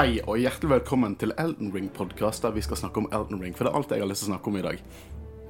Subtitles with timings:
[0.00, 3.52] Hei og hjertelig velkommen til Elden Ring-podkast, der vi skal snakke om Elden Ring.
[3.52, 4.78] For det er alt jeg har lyst til å snakke om i dag.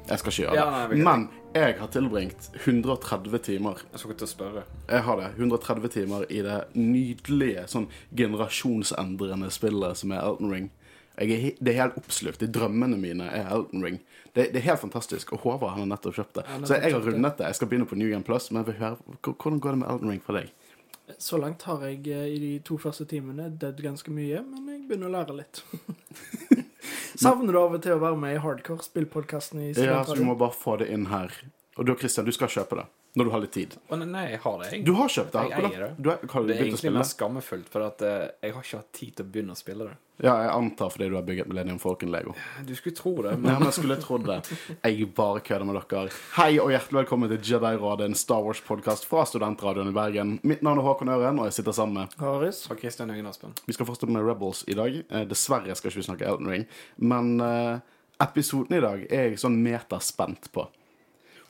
[0.08, 0.98] Jeg skal ikke gjøre Ja, det.
[0.98, 4.64] nei, Men jeg har tilbringt 130 timer Jeg skal ikke spørre.
[4.88, 5.28] Jeg har det.
[5.38, 10.70] 130 timer i det nydelige, sånn generasjonsendrende spillet som er Elden Ring.
[11.16, 11.26] Er,
[11.60, 12.40] det er helt oppslukt.
[12.40, 14.00] de drømmene mine er Elden Ring.
[14.34, 15.32] Det, det er helt fantastisk.
[15.32, 16.46] Og Håvard han har nettopp kjøpt det.
[16.48, 17.46] nettopp Så jeg har rundet det.
[17.46, 20.32] Jeg skal begynne på New Game Plus, men hvordan går det med Elden Ring for
[20.32, 20.50] deg?
[21.20, 24.84] Så langt har jeg eh, i de to første timene dødd ganske mye, men jeg
[24.88, 25.62] begynner å lære litt.
[27.20, 30.24] Savner du av og til å være med i Hardcore, spillpodkasten i Ja, så vi
[30.24, 31.34] må bare få det inn her.
[31.78, 32.86] Og du Christian, du skal kjøpe det.
[33.18, 33.74] Når du har litt tid.
[33.90, 34.82] Å nei, nei, jeg har det, jeg.
[34.86, 35.42] Du har kjøpt det?
[35.50, 35.88] Jeg eier det.
[35.98, 38.90] Du har du det er egentlig mer skammefullt, for at uh, jeg har ikke hatt
[38.94, 39.96] tid til å begynne å spille det.
[40.20, 42.34] Ja, jeg antar fordi du har bygget Millennium Falcon-lego.
[42.68, 44.38] Du skulle tro det, Nei, men men jeg skulle trodd det.
[44.84, 46.14] Jeg bare kødder med dere.
[46.36, 50.34] Hei og hjertelig velkommen til Jedi-rådet, en Star Wars-podkast fra Studentradioen i Bergen.
[50.46, 52.66] Mitt navn er Håkon Øren, og jeg sitter sammen med Haris?
[52.70, 53.54] Og Kristian Høgen Aspen.
[53.66, 55.00] Vi skal fortsette med Rebels i dag.
[55.08, 56.68] Eh, dessverre skal ikke vi snakke Elton Ring.
[57.00, 57.80] Men eh,
[58.20, 60.68] episoden i dag er jeg sånn meterspent på.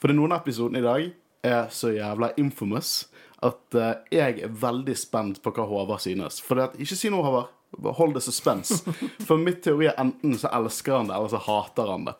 [0.00, 1.08] For noen av episodene i dag
[1.46, 3.10] er så jævla infamous
[3.44, 6.40] at uh, jeg er veldig spent på hva Håvard synes.
[6.44, 7.56] For det at, ikke si noe, Håvard.
[8.00, 8.80] Hold det suspens.
[9.28, 12.16] For mitt teori er enten så elsker han det, eller så hater han det.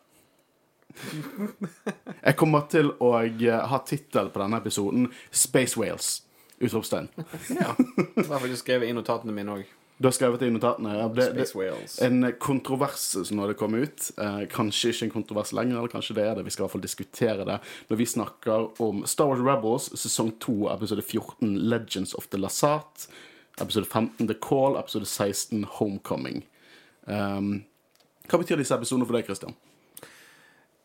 [2.20, 6.20] Jeg kommer til å eh, ha tittel på denne episoden Space Whales.
[6.60, 7.08] Utropstegn.
[7.56, 7.72] Ja.
[7.76, 9.68] Det har faktisk skrevet i notatene mine òg.
[10.00, 10.94] Du har skrevet det i notatene.
[10.96, 11.44] Ja, det, det,
[12.00, 14.06] en kontrovers som nå det kom ut.
[14.16, 16.44] Eh, kanskje ikke en kontrovers lenger, eller kanskje det er det.
[16.46, 17.58] Vi skal i hvert fall diskutere det
[17.90, 23.10] når vi snakker om Star Wars Rebels sesong 2, episode 14, Legends of the Lasat.
[23.60, 24.78] Episode 15, The Call.
[24.80, 26.46] Episode 16, Homecoming.
[27.04, 27.50] Um,
[28.24, 29.52] hva betyr disse episodene for deg, Christian?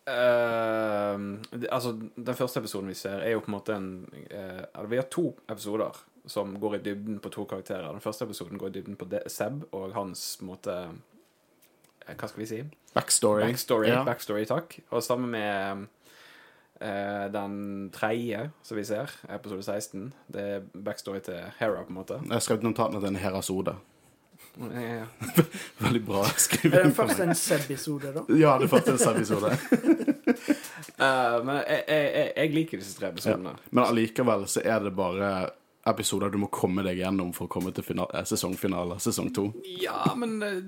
[0.04, 3.88] Uh, det, altså, den første episoden vi ser, er jo på en måte en
[4.28, 7.92] uh, Vi har to episoder som går i dybden på to karakterer.
[7.92, 10.74] Den første episoden går i dybden på De Seb og hans måte
[12.08, 12.62] eh, Hva skal vi si?
[12.96, 13.44] Backstory.
[13.50, 14.04] Backstory, Ja.
[14.08, 14.80] backstory takk.
[14.92, 15.88] Og sammen med
[16.82, 20.14] uh, den tredje som vi ser, episode 16.
[20.32, 22.22] Det er backstory til Hera, på en måte.
[22.24, 23.76] Jeg har skrevet notatene til en Herasode.
[24.56, 25.06] ja.
[25.84, 28.24] Veldig bra Er det først en Seb-episode, da?
[28.32, 29.52] Ja, det er faktisk en episode.
[30.96, 33.58] uh, men jeg, jeg, jeg, jeg liker disse tre episodene.
[33.72, 35.50] Men allikevel så er det bare
[35.90, 39.48] episoder du må komme deg gjennom for å komme til eh, sesongfinale, sesong to.
[39.82, 40.62] Ja, men eh,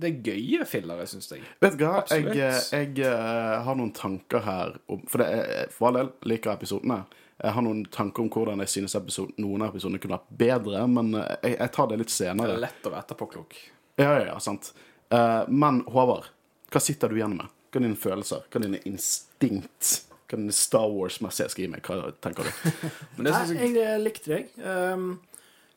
[0.00, 1.44] det er gøye fillere, syns jeg.
[1.60, 2.72] Vet du hva, jeg, Absolutt.
[2.72, 7.02] jeg eh, har noen tanker her om For det er, for all del liker episodene.
[7.40, 10.84] Jeg har noen tanker om hvordan jeg synes episode, noen av episodene kunne vært bedre,
[10.92, 12.52] men eh, jeg, jeg tar det litt senere.
[12.52, 13.56] Det er lett å være etterpåklok.
[14.00, 14.72] Ja, ja, ja, sant.
[15.12, 16.28] Eh, men Håvard,
[16.70, 17.56] hva sitter du igjen med?
[17.70, 18.44] Hva er dine følelser?
[18.50, 20.09] Hva er dine instinkt?
[20.30, 21.86] Hva Star Wars-messige jeg skal gi meg?
[21.86, 22.70] Hva tenker du?
[23.16, 24.54] Men det Nei, synes jeg jeg eh, likte deg.
[24.62, 25.10] Um,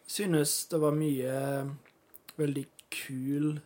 [0.09, 1.71] synes det var mye eh,
[2.37, 3.59] veldig kul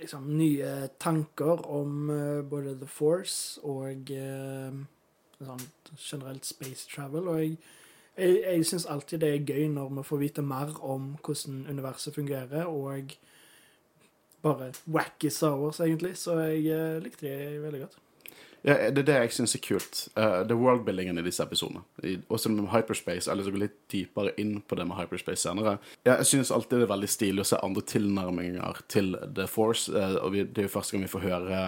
[0.00, 4.78] liksom, nye tanker om uh, både The Force og uh,
[5.40, 5.66] sånn
[5.98, 7.30] generelt space travel.
[7.30, 7.56] Og jeg,
[8.16, 12.16] jeg, jeg syns alltid det er gøy når vi får vite mer om hvordan universet
[12.16, 13.16] fungerer, og
[14.44, 16.16] bare wacky Star Wars, egentlig.
[16.20, 18.02] Så jeg uh, likte det veldig godt.
[18.66, 19.98] Ja, det er det jeg syns er kult.
[20.18, 21.84] Uh, det er worldbuildingen i disse episodene.
[22.02, 23.30] I, også med hyperspace.
[23.30, 25.76] eller så lyst gå litt dypere inn på det med hyperspace senere.
[26.02, 29.92] Ja, jeg syns alltid det er veldig stilig å se andre tilnærminger til The Force.
[29.94, 31.62] Uh, og vi, det er jo første gang vi får høre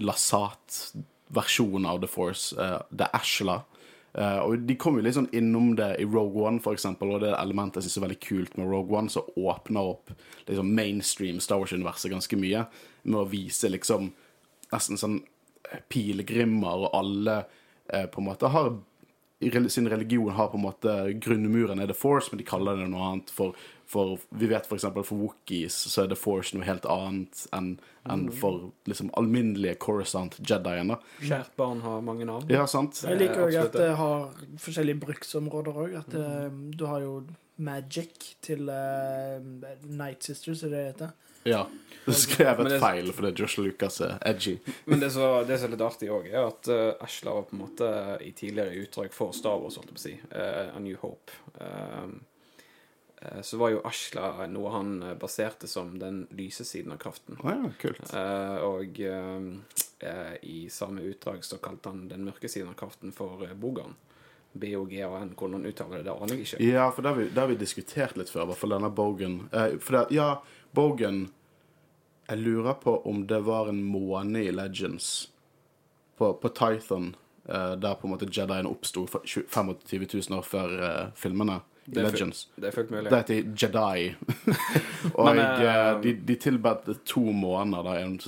[0.00, 2.56] Lasat-versjonen av The Force.
[2.56, 3.60] Uh, er Ashla.
[4.16, 7.26] Uh, og De kom jo litt sånn innom det i Rogue One, for eksempel, og
[7.26, 10.16] det elementet jeg synes er veldig kult med Rogue One, som åpner opp
[10.48, 12.64] liksom mainstream Star Wars-universet ganske mye,
[13.04, 14.14] med å vise liksom
[14.72, 15.20] nesten sånn
[15.88, 17.40] pilegrimer og alle
[17.92, 18.72] eh, på en måte har
[19.68, 23.04] sin religion har på en måte grunnmuren er The Force, men de kaller det noe
[23.06, 23.30] annet.
[23.30, 23.54] For,
[23.86, 27.76] for vi vet for eksempel for Wookies så er The Force noe helt annet enn
[28.08, 30.96] en for liksom alminnelige Coruscant Jediene.
[31.20, 32.48] Kjært barn har mange navn.
[32.50, 33.02] Ja, sant?
[33.04, 35.96] Jeg liker òg at det har forskjellige bruksområder òg.
[36.00, 37.20] At eh, du har jo
[37.58, 39.42] magic til uh,
[39.84, 41.16] Night Sisters, er det det heter.
[41.48, 41.66] Ja.
[42.08, 44.54] Du skrev et feil fordi Josh Lucas er edgy.
[44.88, 47.56] Men det som det som er litt artig òg, er at uh, Ashla var på
[47.56, 47.90] en måte
[48.24, 51.36] i tidligere utdrag for Star Wars, holdt jeg på å si, Uh, A New Hope.
[51.60, 52.08] Uh,
[53.20, 57.36] eh, så var jo Ashla noe han eh, baserte som den lyse siden av kraften.
[57.42, 58.00] Oh, ja, kult.
[58.14, 63.44] Eh, og eh, i samme utdrag så kalte han den mørke siden av kraften for
[63.54, 63.98] Bogan.
[64.52, 65.34] Bogan.
[65.36, 66.62] Hvordan han uttaler det, det aner jeg ikke.
[66.64, 68.90] Ja, for det har vi, det har vi diskutert litt før, i hvert fall denne
[68.90, 69.42] Bogan.
[69.52, 70.30] Eh, for det, ja,
[70.74, 71.26] Bogan
[72.28, 75.30] Jeg lurer på om det var en måne i Legends
[76.18, 77.16] på, på Tython,
[77.48, 81.60] eh, der på en måte Jedien oppsto for 20 25 000 år før eh, filmene.
[81.86, 82.42] i Det er Legends.
[82.56, 83.10] Det er fullt mulig.
[83.10, 84.14] Det heter Jedi.
[85.14, 88.20] og Men, eh, eh, de, de tilbedte to måneder, da en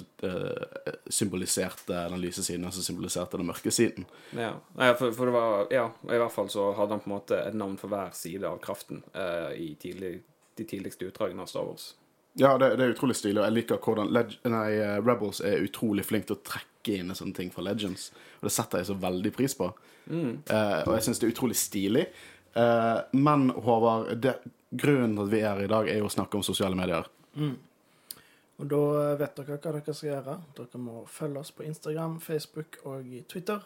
[1.10, 4.08] symboliserte den lyse siden, og som symboliserte den mørke siden.
[4.32, 4.54] Ja,
[4.96, 7.58] for, for det var Ja, i hvert fall så hadde han på en måte et
[7.58, 10.22] navn for hver side av kraften eh, i tidlig,
[10.56, 11.92] de tidligste utdragene av Star Wars.
[12.38, 15.64] Ja, det, det er utrolig stilig, og jeg liker hvordan Leg nei, eh, Rebels er
[15.64, 18.10] utrolig flink til å trekke inn sånne ting fra Legends.
[18.38, 19.70] Og det setter jeg så veldig pris på.
[20.10, 22.06] Eh, og jeg syns det er utrolig stilig.
[22.50, 24.40] Uh, men Håvard, det,
[24.70, 27.06] grunnen til at vi er her i dag, er jo å snakke om sosiale medier.
[28.60, 28.80] Og da
[29.16, 30.34] vet dere hva dere skal gjøre.
[30.58, 33.62] Dere må følge oss på Instagram, Facebook og Twitter.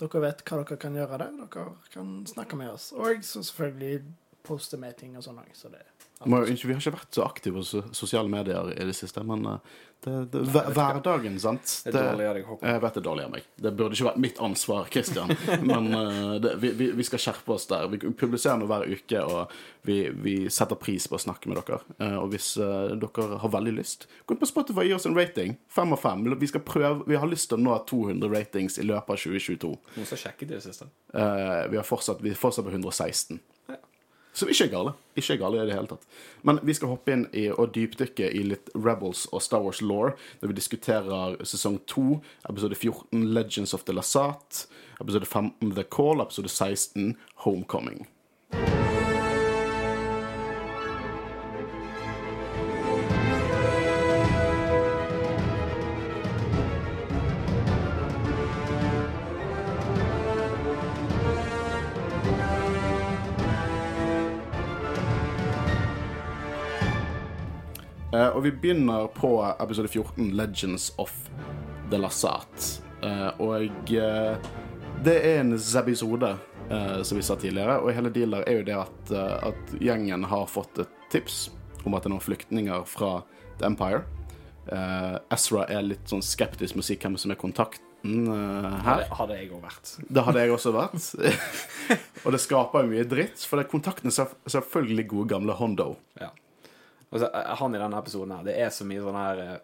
[0.00, 1.36] Dere vet hva dere kan gjøre der.
[1.44, 2.90] Dere kan snakke med oss.
[2.96, 4.00] Og så selvfølgelig
[4.42, 5.52] poste med ting og sånn òg.
[5.54, 5.84] Så det
[6.26, 9.72] unnskyld, vi har ikke vært så aktive på sosiale medier i det siste, men eh,
[10.02, 12.68] det, det, hver- hverdagen, sant Det er dårlig av deg, Håkon.
[12.72, 13.44] Jeg vet det er dårlig av meg.
[13.62, 15.30] Det burde ikke vært mitt ansvar, Christian.
[15.70, 17.86] Men eh, det, vi, vi, vi skal skjerpe oss der.
[17.92, 19.52] Vi publiserer nå hver uke, og
[19.86, 21.78] vi, vi setter pris på å snakke med dere.
[22.02, 25.14] Eh, og hvis dere har veldig lyst, gå inn på Spotify og gi oss en
[25.20, 25.54] rating.
[25.70, 26.26] Fem av fem.
[26.42, 29.70] Vi, skal prøve, vi har lyst til å nå 200 ratings i løpet av 2022.
[30.00, 30.90] Noen som sjekket det i det siste?
[31.14, 33.38] Vi, har fortsatt, vi er fortsatt på 116.
[34.32, 34.48] Ja.
[34.48, 34.92] ikke er gale.
[35.16, 36.06] Ikke er gale i det hele tatt.
[36.42, 40.12] Men vi skal hoppe inn i og dypdykke i litt Rebels og Star Wars law,
[40.40, 42.06] når vi diskuterer sesong 2,
[42.48, 44.66] episode 14 Legends of the Lasat,
[45.00, 48.06] episode 15 The Call, episode 16 Homecoming.
[68.52, 71.30] Vi begynner på episode 14, Legends of
[71.90, 72.82] the Lasat.
[73.02, 74.48] Eh, og eh,
[75.04, 76.34] det er en zebisode
[76.70, 79.14] eh, som vi sa tidligere, og hele dealer er jo det at,
[79.48, 81.46] at gjengen har fått et tips
[81.86, 83.22] om at det er noen flyktninger fra
[83.60, 84.04] The Empire.
[84.62, 88.84] Uh, Ezra er litt sånn skeptisk med å si hvem som er kontakten uh, her.
[88.84, 89.94] Hadde, hadde jeg òg vært.
[90.06, 91.08] Det hadde jeg også vært.
[92.24, 95.56] og det skaper jo mye dritt, for det er kontakten er selv- selvfølgelig gode gamle
[95.58, 95.88] Hondo.
[96.20, 96.30] Ja.
[97.12, 97.28] Altså,
[97.60, 99.56] han i denne episoden her, det er så mye sånn her eh,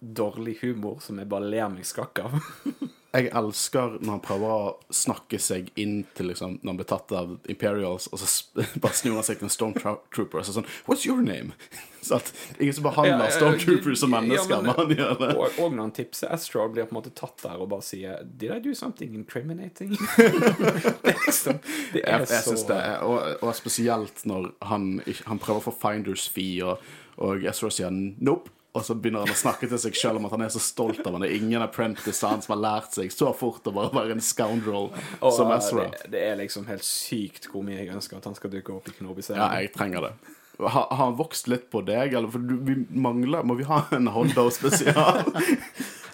[0.00, 2.38] dårlig humor som jeg bare ler meg skakk av.
[3.16, 7.12] Jeg elsker når han prøver å snakke seg inn til liksom, når han blir tatt
[7.16, 8.26] av Imperials, og så
[8.82, 11.54] bare snur han seg til en Stormtrooper og så sånn What's your name?
[12.06, 12.28] Så at
[12.62, 15.30] Ingen som behandler Ja, ja, Stormtroopers som ja, mennesker, men- men han gjør det.
[15.40, 18.20] og, og når han tipser Astro, blir på en måte tatt der og bare sier
[18.22, 19.96] Did I do something incriminating?
[20.20, 21.58] det er liksom
[21.94, 24.86] Det er Jeg, jeg så synes det er, og, og spesielt når han,
[25.26, 26.84] han prøver å få Finders fee, og,
[27.16, 28.52] og Astro sier nope.
[28.76, 31.00] Og så begynner han å snakke til seg sjøl om at han er så stolt
[31.06, 31.24] av han.
[31.24, 34.24] Det er ingen apprentice han som har lært seg så fort å bare være en
[34.24, 35.86] scoundrel Og som Ezra.
[35.94, 38.90] det, det er liksom helt sykt hvor mye jeg ønsker at han skal dukke opp
[38.90, 39.46] i Ja, Kenobi-serien.
[39.62, 40.12] jeg trenger det.
[40.60, 42.30] Har, har han vokst litt på deg, eller?
[42.32, 45.24] For du, vi mangler Må vi ha en Hondo-spesial?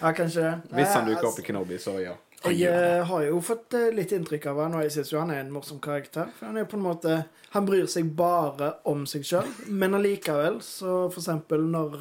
[0.02, 0.54] Ja, kanskje det.
[0.74, 2.16] Hvis han dukker altså, opp i Kenobi, så ja.
[2.42, 5.30] Jeg eh, har jo fått eh, litt inntrykk av han, og jeg syns jo han
[5.30, 6.32] er en morsom karakter.
[6.38, 7.20] For han er på en måte
[7.52, 12.00] Han bryr seg bare om seg sjøl, men allikevel, så for eksempel når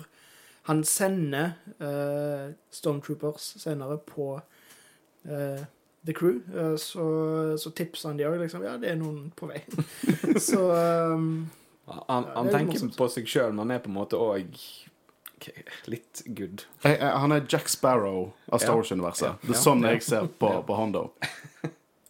[0.70, 1.51] han sender
[1.82, 4.34] uh, Stormtroopers senere på
[5.30, 5.63] uh,
[6.06, 7.03] The Crew, eh, så,
[7.62, 8.63] så tipser han de òg, liksom.
[8.65, 9.60] Ja, det er noen på vei.
[10.50, 10.63] så
[11.13, 11.27] um,
[11.86, 12.96] Han, han det er tenker morsomt.
[12.98, 14.58] på seg sjøl, men han er på en måte òg
[15.89, 16.63] litt good.
[16.86, 19.41] Jeg, han er Jack Sparrow av Star Wars-universet.
[19.46, 19.94] Det er sånn Ja.
[19.96, 21.08] jeg ser på, på Hondo.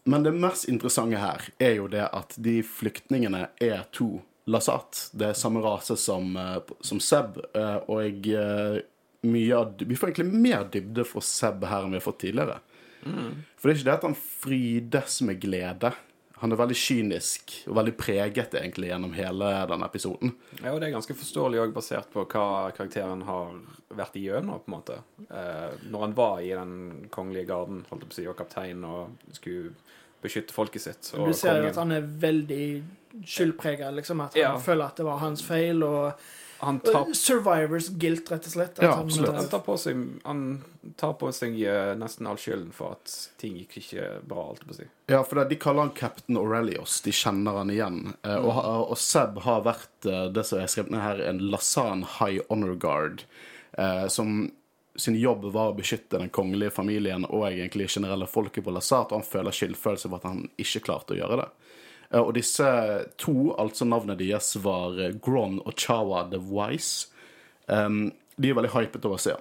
[0.03, 5.09] Men det mest interessante her er jo det at de flyktningene er to Lasat.
[5.13, 8.81] Det er samme rase som, eh, som Seb, eh, og jeg, eh,
[9.29, 12.59] mye av, vi får egentlig mer dybde for Seb her enn vi har fått tidligere.
[13.01, 15.93] For det er ikke det at han frydes med glede.
[16.41, 20.31] Han er veldig kynisk og veldig preget egentlig gjennom hele denne episoden.
[20.63, 23.51] Ja, og det er ganske forståelig òg, basert på hva karakteren har
[23.93, 24.97] vært igjennom, på en måte.
[25.27, 26.73] Eh, når han var i den
[27.13, 29.75] kongelige garden, holdt jeg på å si, og kaptein, og skulle
[30.23, 31.11] beskytte folket sitt.
[31.13, 31.69] Og du ser jo kongen.
[31.69, 32.65] at han er veldig
[33.25, 34.21] skyldprega, liksom.
[34.21, 34.57] At han Ja.
[34.59, 36.13] føler at det var hans feil, og
[36.61, 38.77] Han tar, Survivors guilt, rett og slett.
[38.77, 39.33] At Ja, absolutt.
[39.33, 40.63] han tar på seg, han
[40.95, 44.69] tar på seg eh, nesten all skylden for at ting gikk ikke bra, alt på
[44.69, 44.83] å si.
[45.09, 47.01] Ja, for det, de kaller han Captain Aurelius.
[47.01, 48.13] De kjenner han igjen.
[48.23, 52.03] Eh, og, og Seb har vært eh, det som er skrevet ned her, en Lasan
[52.19, 53.23] High Honor Guard.
[53.73, 54.51] Eh, som
[54.95, 59.23] sin jobb var å beskytte den kongelige familien og egentlig generelle folket på Lasat, og
[59.23, 61.49] han føler skyldfølelse for at han ikke klarte å gjøre det.
[62.11, 62.67] Eh, og disse
[63.21, 67.07] to, altså navnet deres, var eh, Gron og Chawa the Wise.
[67.67, 69.35] Um, de er veldig hypet over å se.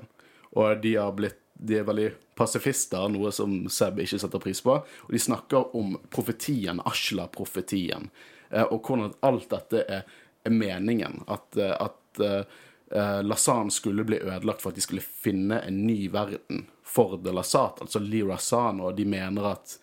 [0.58, 2.08] Og de blitt de er veldig
[2.38, 4.78] pasifister, noe som Seb ikke setter pris på.
[4.80, 8.08] Og de snakker om profetien, Ashla-profetien,
[8.48, 10.06] eh, og hvordan alt dette er,
[10.44, 11.20] er meningen.
[11.28, 16.64] At, at eh, Lasan skulle bli ødelagt for at de skulle finne en ny verden
[16.90, 19.76] for de Lasat, altså Lirasan, og de mener at,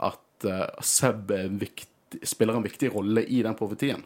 [0.00, 1.90] at uh, Seb er en viktig,
[2.22, 4.04] spiller en viktig rolle i den profetien.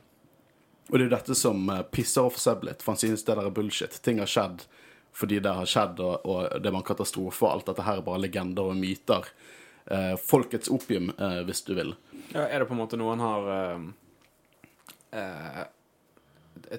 [0.89, 3.35] Og det er jo dette som eh, pisser off Seb litt, for han synes det
[3.35, 4.01] der er bullshit.
[4.05, 4.67] Ting har skjedd
[5.19, 8.05] fordi det har skjedd, og, og det var en katastrofe, og alt dette her er
[8.07, 9.25] bare legender og myter.
[9.91, 11.95] Eh, folkets opium, eh, hvis du vil.
[12.35, 13.89] Ja, er det på en måte noe han har eh,
[15.19, 15.63] eh,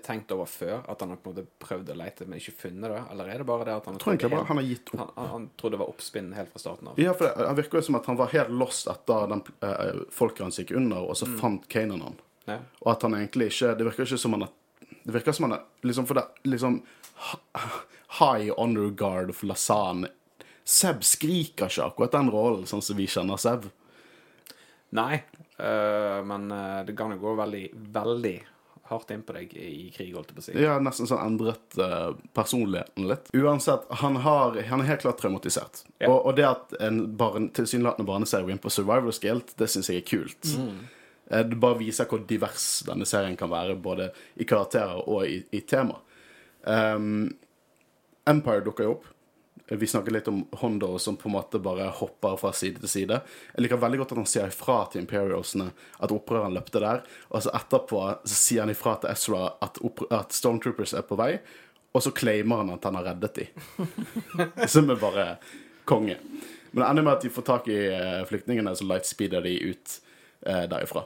[0.05, 0.81] tenkt over før?
[0.91, 3.01] At han har på en måte prøvd å lete, men ikke funnet det?
[3.13, 4.99] Eller er det bare det at han Jeg tror egentlig bare han har gitt opp.
[4.99, 6.99] han, han, han trodde det var oppspinn helt fra starten av?
[7.01, 10.01] Ja, for det, Han virker jo som at han var helt lost etter den eh,
[10.15, 12.19] folket hans gikk under, og så fant Kanan han.
[12.49, 12.59] Ja.
[12.81, 14.53] Og at han egentlig ikke Det virker ikke som han er
[15.03, 16.79] Det virker som han er liksom For det liksom
[18.17, 20.07] High honor guard for Lasan
[20.69, 23.63] Seb skriker ikke akkurat den rollen, sånn som vi kjenner Seb.
[24.97, 25.15] Nei,
[25.57, 28.33] øh, men eh, det kan jo gå veldig, veldig
[28.89, 30.55] hardt inn på deg i, krig, holdt jeg på å si.
[30.59, 33.31] Ja, nesten sånn endret uh, personligheten litt.
[33.37, 35.83] Uansett, han, har, han er helt klart traumatisert.
[35.97, 36.11] Ja.
[36.11, 39.91] Og, og det at en barn, tilsynelatende barneserie går inn på survival skilt, det syns
[39.91, 40.53] jeg er kult.
[40.57, 40.79] Mm.
[41.29, 44.09] Det bare viser hvor divers denne serien kan være, både
[44.41, 45.99] i karakterer og i, i tema.
[46.65, 47.29] Um,
[48.29, 49.05] Empire dukker jo opp.
[49.67, 53.19] Vi snakker litt om Hondo som på en måte bare hopper fra side til side.
[53.55, 55.67] Jeg liker veldig godt at han sier ifra til Imperialsene
[55.99, 57.03] at opprøreren løpte der.
[57.29, 59.77] Og så etterpå så sier han ifra til Ezra at,
[60.09, 61.35] at Stormtroopers er på vei,
[61.93, 63.93] og så claimer han at han har reddet dem.
[64.73, 65.27] som er bare
[65.89, 66.17] konge.
[66.71, 69.95] Men det ender med at de får tak i eh, flyktningene, så lightspeeder de ut
[70.45, 71.05] eh, derifra.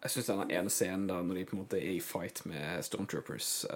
[0.00, 2.80] Jeg syns den ene scenen der når de på en måte er i fight med
[2.84, 3.66] Stormtroopers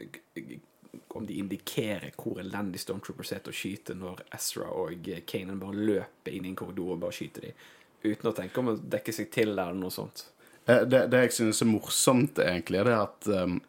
[0.00, 0.60] g-
[1.08, 5.76] Om de indikerer hvor elendig Stormtroopers er til å skyte når Ezra og Kanan bare
[5.76, 7.64] løper inn i en korridor og bare skyter dem.
[8.04, 10.28] Uten å tenke om å dekke seg til eller noe sånt.
[10.66, 13.60] Eh, Det, det jeg synes er morsomt, egentlig, det er at um,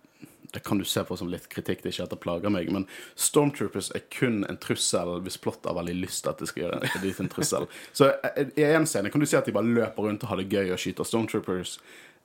[0.52, 2.72] Det kan du se på som litt kritikk, det er ikke at det plager meg,
[2.74, 6.64] men Stormtroopers er kun en trussel hvis plott har veldig lyst til at det skal
[6.64, 7.68] gjøre det en trussel.
[7.94, 10.42] Så eh, i en scene kan du si at de bare løper rundt og har
[10.42, 11.76] det gøy og skyter Stormtroopers.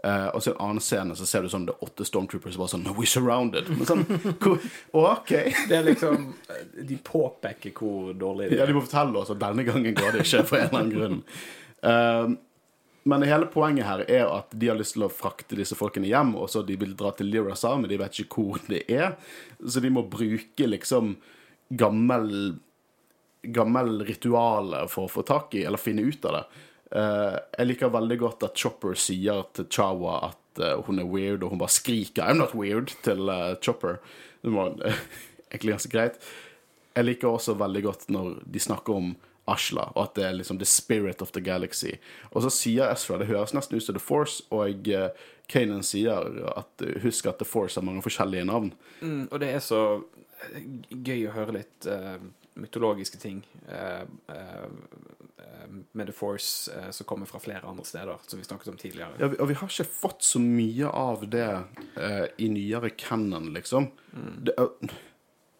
[0.04, 2.58] Eh, og så i en annen scene så ser du sånn det er åtte Stormtroopers
[2.61, 3.70] bare sånn We surrounded.
[3.73, 4.06] Men sånn,
[4.42, 4.64] hvor,
[5.00, 5.34] OK.
[5.70, 6.30] Det er liksom
[6.90, 8.64] De påpeker hvor dårlig det er.
[8.64, 10.94] Ja, de må fortelle oss at denne gangen går det ikke, for en eller annen
[10.94, 11.23] grunn.
[11.84, 12.34] Uh,
[13.04, 16.32] men hele poenget her er at de har lyst til å frakte disse folkene hjem,
[16.40, 19.18] og så de vil dra til Lirasa, men de vet ikke hvor det er.
[19.61, 21.18] Så de må bruke liksom
[21.68, 22.54] gammel
[23.44, 26.44] gammel rituale for å få tak i, eller finne ut av det.
[26.93, 31.43] Eh, jeg liker veldig godt at Chopper sier til Chawa at eh, hun er weird,
[31.43, 34.00] og hun bare skriker 'I'm not weird' til eh, Chopper.
[34.43, 34.75] Det var
[35.50, 36.19] egentlig ganske greit.
[36.97, 40.59] Jeg liker også veldig godt når de snakker om Ashla, og at det er liksom
[40.59, 41.99] the spirit of the galaxy.
[42.31, 45.11] Og så sier Ezra, det høres nesten ut som The Force, og uh,
[45.49, 46.17] Kanan sier
[46.57, 48.73] at uh, husk at The Force har mange forskjellige navn.
[49.00, 50.00] Mm, og det er så
[50.88, 52.17] gøy å høre litt uh,
[52.55, 54.69] mytologiske ting Uh, eh,
[55.92, 59.10] med The Force eh, som kommer fra flere andre steder, som vi snakket om tidligere.
[59.18, 61.48] Ja, og vi har ikke fått så mye av det
[61.96, 63.90] eh, i nyere canon, liksom.
[64.44, 64.94] Det, uh,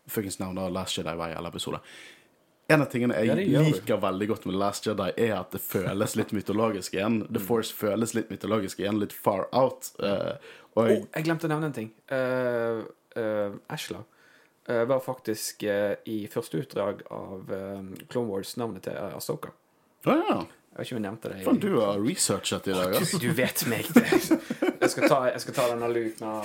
[0.07, 1.81] Fuckings navn da, Last Jedi var i alle episode.
[2.69, 6.17] En av tingene jeg Ja, liker veldig godt med Last Jedi, er at det føles
[6.17, 7.23] litt mytologisk igjen.
[7.29, 9.93] The Force føles litt mytologisk igjen, litt far out.
[10.01, 10.37] Uh,
[10.75, 11.93] og oh, jeg glemte å nevne en ting.
[12.11, 12.85] Uh,
[13.71, 14.03] Ashla
[14.69, 19.53] eh, var faktisk eh, i første utdrag av eh, Clone Wars navnet til uh, Asoka.
[20.05, 20.37] Å ja.
[20.75, 21.37] Jeg vet ikke om jeg nevnte det.
[21.39, 23.11] i- du har researchet i dag, ass.
[23.13, 24.03] Du, du vet meg, det.
[24.81, 25.87] Jeg skal ta, jeg skal ta denne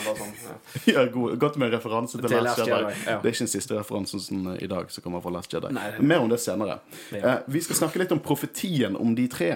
[0.05, 0.35] bare sånn.
[0.43, 0.57] Ja.
[0.93, 2.77] Ja, god, godt med referanse til, Til Last Last Jedi.
[2.91, 3.15] Jedi, ja.
[3.23, 5.71] Det er ikke den siste referansen som, eh, i dag som kommer fra Last Jedi.
[5.73, 6.77] Nei, det- Mer om det senere.
[7.11, 7.23] Ja.
[7.23, 9.49] Eh, vi skal snakke litt om profetien om de tre.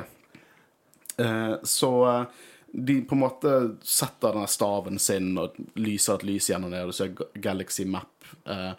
[1.17, 2.25] Eh, så eh,
[2.73, 3.53] de på en måte
[3.85, 7.13] setter denne staven sin og lyser et lys gjennom det, og du ser
[7.45, 8.09] Galaxy Map.
[8.49, 8.73] eh,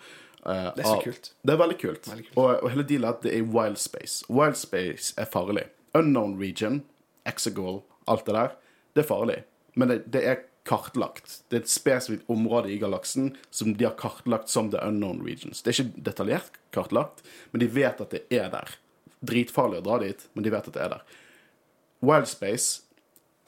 [0.46, 1.30] eh, Det er så av- kult.
[1.42, 2.08] Det er veldig kult.
[2.10, 2.38] Veldig kult.
[2.38, 4.24] Og, og hele dealet er at det er wild space.
[4.28, 5.66] Wild space er farlig.
[5.94, 6.82] Unknown region,
[7.26, 8.56] Exegol, alt det der,
[8.94, 9.38] det er farlig.
[9.74, 11.40] Men det, det er kartlagt.
[11.50, 15.60] Det er et spesifikt område i galaksen som de har kartlagt som the unknown regions.
[15.62, 17.20] Det er ikke detaljert kartlagt,
[17.52, 18.72] men de vet at det er der.
[19.24, 21.04] Dritfarlig å dra dit, men de vet at det er der.
[22.04, 22.82] Wild space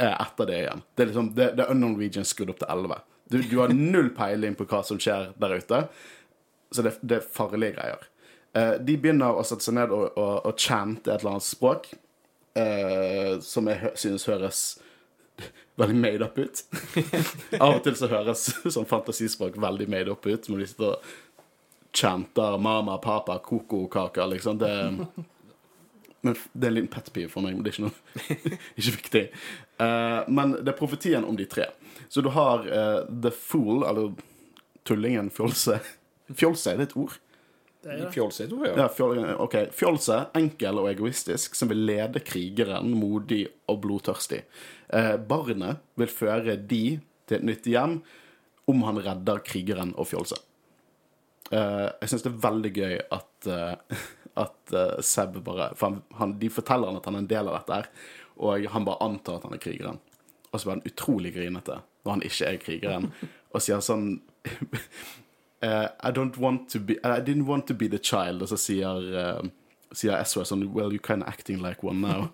[0.01, 0.83] er etter det igjen.
[0.97, 3.01] Det er liksom, The, det er unknown regions skudd opp til 11.
[3.33, 5.81] Du, du har null peiling på hva som skjer der ute,
[6.71, 8.09] så det, det er farlige greier.
[8.57, 11.91] Uh, de begynner å sette seg ned og, og, og chante et eller annet språk
[12.57, 14.65] uh, som jeg synes høres
[15.81, 16.65] veldig made up ut.
[17.61, 21.15] Av og til så høres sånn fantasispråk veldig made up ut, når de sitter og
[21.97, 24.59] chanter 'mama, papa, koko-kaka', liksom.
[24.61, 24.75] Det
[26.27, 28.39] men det er en liten pet for meg, men det er ikke noe
[28.81, 29.23] ikke viktig.
[29.79, 31.69] Uh, men det er profetien om de tre.
[32.09, 34.17] Så du har uh, The Fool, eller
[34.87, 35.79] tullingen, fjolse
[36.35, 37.19] Fjolse, er det et ord?
[37.87, 38.13] Det er det.
[38.17, 38.75] Fjols sitt ord, ja.
[38.81, 39.55] Ja, fjol, ok.
[39.77, 44.41] Fjolse, enkel og egoistisk, som vil lede krigeren modig og blodtørstig.
[44.91, 48.01] Eh, barnet vil føre de til et nytt hjem
[48.67, 50.39] om han redder krigeren og fjolse.
[51.55, 54.01] Eh, jeg syns det er veldig gøy at, uh,
[54.47, 57.51] at uh, Seb bare For han, han, de forteller han at han er en del
[57.53, 57.91] av dette her,
[58.43, 60.03] og han bare antar at han er krigeren.
[60.51, 63.09] Og så blir han utrolig grinete når han ikke er krigeren,
[63.55, 64.17] og sier sånn
[65.67, 68.43] eh, I don't want to be I didn't want to be the child.
[68.43, 69.43] Og så sier, uh,
[69.93, 72.31] sier Ezra sånn Well, you're kind of acting like one now.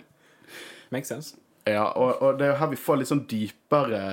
[0.94, 1.36] Makes sense.
[1.68, 4.04] ja, og, og det er jo her vi får litt sånn dypere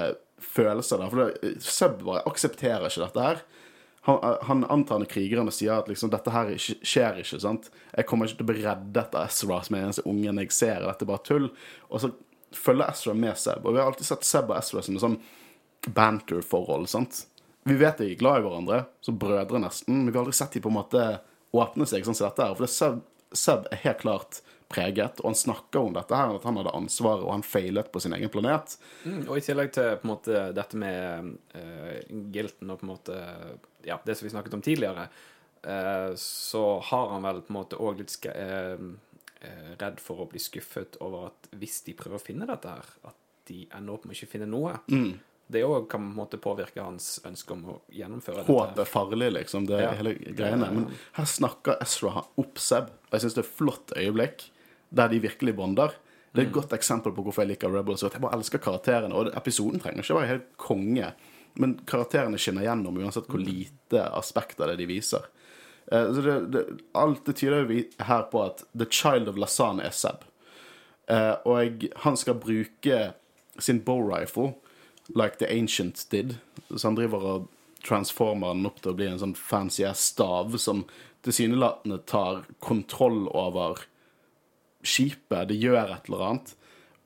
[0.44, 1.14] følelser der.
[1.14, 3.40] For det, Seb bare aksepterer ikke dette her.
[4.08, 7.42] Han, han antar når krigerne sier at liksom, dette her skjer ikke.
[7.44, 7.72] sant?
[7.92, 10.54] Jeg kommer ikke til å bli reddet av Ezra som er den eneste ungen jeg
[10.56, 10.86] ser.
[10.86, 11.50] Dette er bare tull.
[11.90, 12.12] Og så
[12.56, 13.66] følger Ezra med Seb.
[13.66, 15.18] Og vi har alltid sett Seb og Ezra som en sånn
[15.98, 16.88] banter-forhold.
[16.92, 17.26] sant?
[17.68, 20.56] Vi vet de er glad i hverandre, som brødre nesten, men vi har aldri sett
[20.56, 21.06] de på en måte
[21.56, 22.56] åpne seg sånn som dette her.
[22.56, 23.02] For det Seb,
[23.36, 24.40] Seb er helt klart
[24.72, 28.02] preget, og han snakker om dette her, at han hadde ansvaret, og han feilet på
[28.04, 28.78] sin egen planet.
[29.04, 31.94] Mm, og i tillegg til på en måte dette med uh,
[32.36, 33.20] gilten og på en måte
[33.88, 35.08] Ja, det som vi snakket om tidligere,
[35.68, 38.76] uh, så har han vel på en måte òg litt eh,
[39.42, 42.92] eh, redd for å bli skuffet over at hvis de prøver å finne dette her,
[43.08, 44.76] at de ender opp med å ikke finne noe.
[45.50, 48.82] Det òg kan på en måte påvirke hans ønske om å gjennomføre Håp dette.
[48.82, 49.66] er farlig, liksom.
[49.68, 49.92] Det er Ja.
[49.96, 50.72] hele greiene.
[50.74, 54.50] Men her snakker Ezra opp Seb, og jeg syns det er et flott øyeblikk
[54.94, 55.94] der de virkelig bonder.
[56.36, 58.04] Det er et godt eksempel på hvorfor jeg liker Rebels.
[58.04, 59.14] At jeg bare elsker karakterene.
[59.14, 61.14] Og episoden trenger ikke være helt konge,
[61.56, 65.24] men karakterene skinner gjennom uansett hvor lite aspekt av det de viser.
[65.92, 69.92] Eh, Så det, det, alt det tyder her på at The Child of Lazan er
[69.92, 70.24] Seb.
[71.10, 73.14] Og og han skal bruke
[73.60, 74.54] sin bow rifle
[75.16, 76.38] like the ancients did.
[76.70, 77.48] Så han driver og
[77.88, 80.86] transformer den opp til å bli en sånn fancy stav som
[81.26, 83.86] tilsynelatende tar kontroll over
[84.84, 85.50] skipet.
[85.50, 86.54] Det gjør et eller annet.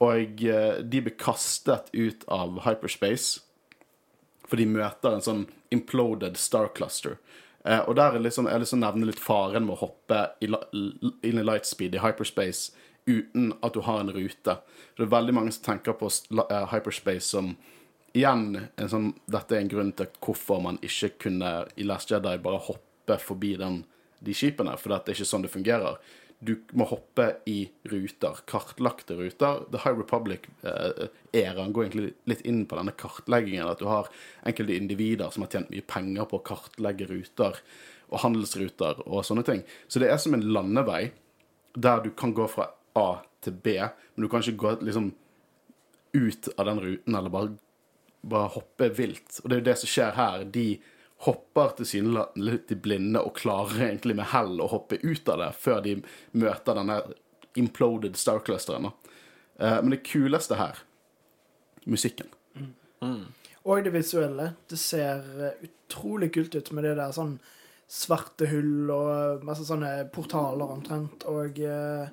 [0.02, 3.44] Og eh, de blir kastet ut av hyperspace,
[4.48, 7.20] for de møter en sånn imploded star cluster.
[7.66, 10.58] Eh, og der er liksom, jeg liksom nevner litt faren med å hoppe inn
[11.22, 12.74] i lightspeed i hyperspace
[13.06, 14.58] uten at du har en rute.
[14.98, 17.54] Det er veldig mange som tenker på eh, hyperspace som
[18.17, 22.36] igjen en sånn, Dette er en grunn til hvorfor man ikke kunne i Last Jedi
[22.43, 23.84] bare hoppe forbi den,
[24.21, 25.97] de skipene, for det er ikke sånn det fungerer.
[26.41, 29.62] Du må hoppe i ruter, kartlagte ruter.
[29.69, 33.69] The High Republic-æraen går egentlig litt inn på denne kartleggingen.
[33.69, 34.10] At du har
[34.50, 37.60] enkelte individer som har tjent mye penger på å kartlegge ruter
[38.10, 39.62] og handelsruter og sånne ting.
[39.88, 41.12] Så det er som en landevei
[41.78, 45.12] der du kan gå fra A til B, men du kan ikke gå liksom
[46.12, 47.54] ut av den ruten eller bare,
[48.22, 49.40] bare hoppe vilt.
[49.44, 50.44] Og det er jo det som skjer her.
[50.46, 50.66] De
[51.26, 55.52] hopper tilsynelatende litt i blinde og klarer egentlig med hell å hoppe ut av det
[55.62, 55.98] før de
[56.32, 57.02] møter denne
[57.60, 58.90] imploded star-clusteren.
[59.60, 60.82] Eh, Men det kuleste her
[61.86, 62.30] musikken.
[63.64, 64.54] Og det visuelle.
[64.70, 67.36] Det ser eh, utrolig kult ut med det der sånn
[67.92, 71.26] svarte hull og masse sånne portaler omtrent.
[71.30, 72.10] Og eh,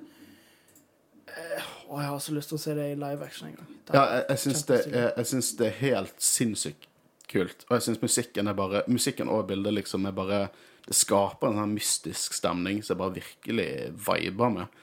[1.37, 3.67] eh, Å, jeg har så lyst til å se det i live action en gang.
[3.87, 5.03] Det Ja, jeg, jeg syns det, kjempestilig.
[5.17, 6.89] jeg syns det er helt sinnssykt
[7.29, 7.65] kult.
[7.69, 10.39] Og jeg syns musikken er bare Musikken og bildet liksom er bare
[10.87, 13.69] Det skaper en sånn mystisk stemning som jeg bare virkelig
[14.07, 14.77] viber med.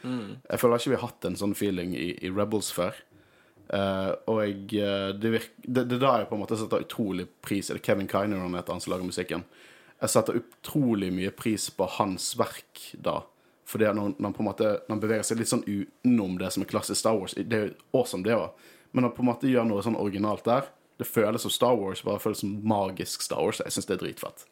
[0.46, 2.94] Jeg føler ikke vi har hatt en sånn feeling i, i Rebels før.
[3.66, 6.84] Uh, og jeg, eh, det, virk, det, det er da jeg på en måte setter
[6.84, 9.42] utrolig pris Det er Kevin Kiner han heter, han som lager musikken.
[9.98, 13.24] Jeg setter utrolig mye pris på hans verk da.
[13.66, 16.62] Fordi når, når på en måte Når han beveger seg litt sånn utenom det som
[16.62, 18.68] er klassisk Star Wars Det er jo awesome, det òg.
[18.94, 20.68] Men han på en måte gjør noe sånn originalt der
[21.00, 23.60] Det føles som Star Wars, bare føles som magisk Star Wars.
[23.64, 24.46] Jeg syns det er dritfett.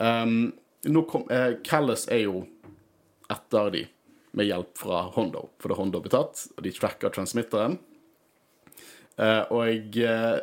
[0.00, 0.52] Um,
[0.88, 2.40] nå kom, eh, Callis er jo
[3.30, 3.84] etter de,
[4.34, 5.44] med hjelp fra Hondo.
[5.60, 7.76] For det er Hondo blir tatt, og de tracker transmitteren.
[9.20, 10.36] Eh, og eh,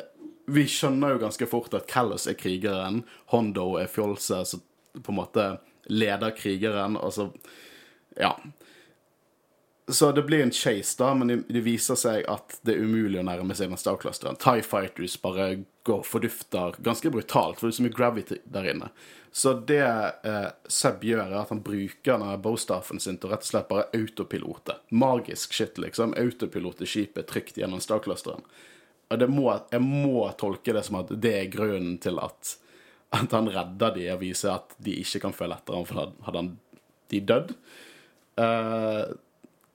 [0.48, 3.02] vi skjønner jo ganske fort at Callis er krigeren,
[3.34, 4.62] Hondo er fjolse som
[4.96, 5.48] på en måte
[5.92, 7.28] leder krigeren, og så
[8.18, 8.34] Ja.
[9.88, 13.24] Så det blir en chase, da, men det, viser seg at det er umulig å
[13.24, 14.36] nærme seg den Star-clusteren.
[14.36, 18.90] Tie Fighters bare går fordufter ganske brutalt, for det er så mye gravity der inne.
[19.32, 23.48] Så det eh, Seb gjør, er at han bruker denne bowstaffen sin til rett og
[23.48, 24.76] slett bare autopilote.
[24.92, 26.12] Magisk shit, liksom.
[26.20, 28.44] Autopilote skipet trygt gjennom Star-clusteren.
[29.08, 32.58] Jeg må tolke det som at det er grunnen til at
[33.08, 36.40] at han redder de og viser at de ikke kan føle etter ham, for hadde
[36.42, 36.50] han
[37.08, 37.54] de dødd.
[38.38, 39.16] Eh,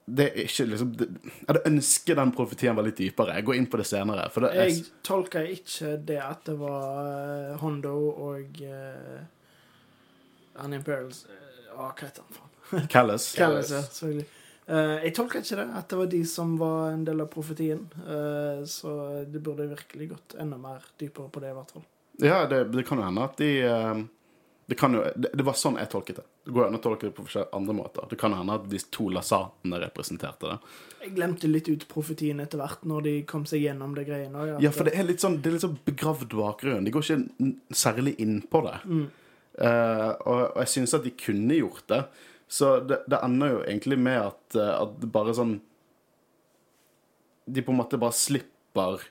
[0.04, 3.38] det er ikke liksom det, Jeg hadde ønsket den profetien var litt dypere.
[3.38, 4.26] Jeg går inn på det senere.
[4.36, 9.21] Det er, Jeg tolker ikke det at det var eh, Hondo og uh,
[10.60, 12.88] han Imperials uh, Hva heter han, faen?
[12.93, 13.30] Callis.
[13.38, 14.28] Callis, ja, selvfølgelig.
[14.63, 17.88] Uh, jeg tolker ikke det, at det var de som var en del av profetien.
[18.04, 21.88] Uh, så det burde virkelig gått enda mer dypere på det, i hvert fall.
[22.21, 24.04] Ja, det, det kan jo hende at de eh,
[24.65, 26.26] det, kan jo, det, det var sånn jeg tolket det.
[26.47, 28.06] Det går an å tolke det på andre måter.
[28.10, 30.76] Det kan hende at de to lasatene representerte det.
[31.04, 34.45] Jeg glemte litt ut profetien etter hvert, når de kom seg gjennom det greiene.
[34.63, 36.88] Ja, for det er litt sånn, det er litt sånn begravd bakgrunn.
[36.88, 38.78] De går ikke særlig inn på det.
[39.60, 42.02] Eh, og, og jeg synes at de kunne gjort det.
[42.47, 45.58] Så det, det ender jo egentlig med at, eh, at bare sånn
[47.49, 49.04] De på en måte bare slipper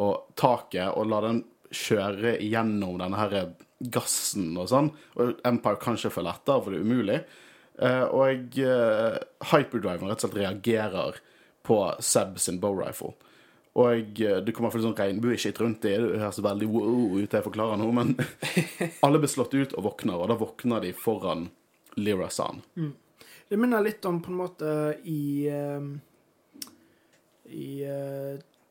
[0.00, 1.42] å taket og lar den
[1.74, 3.34] kjøre gjennom denne her
[3.78, 4.90] gassen og sånn.
[5.20, 7.20] Og Empire kanskje ikke etter, for det er umulig.
[7.76, 9.16] Eh, og eh,
[9.52, 11.20] hyperdriven rett og slett reagerer
[11.66, 13.12] på Seb sin bowrifle.
[13.76, 17.28] Og eh, du kommer fra sånn regnbueskitt rundt det, du høres veldig wow oh, ut,
[17.28, 18.14] jeg forklarer noe, men
[19.04, 21.50] alle blir slått ut og våkner, og da våkner de foran
[22.00, 22.62] Lirasan.
[22.76, 22.94] Mm.
[23.48, 24.70] Det minner litt om på en måte
[25.06, 25.46] i
[27.46, 27.68] I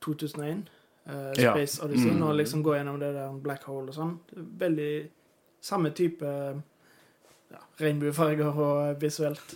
[0.03, 0.65] 2001
[1.09, 1.85] uh, Space ja.
[1.85, 2.23] Odyssey, mm.
[2.27, 4.15] og liksom gå gjennom det der black hole og sånn.
[4.61, 4.91] Veldig
[5.65, 6.31] samme type
[7.51, 9.55] ja, regnbuefarger og visuelt.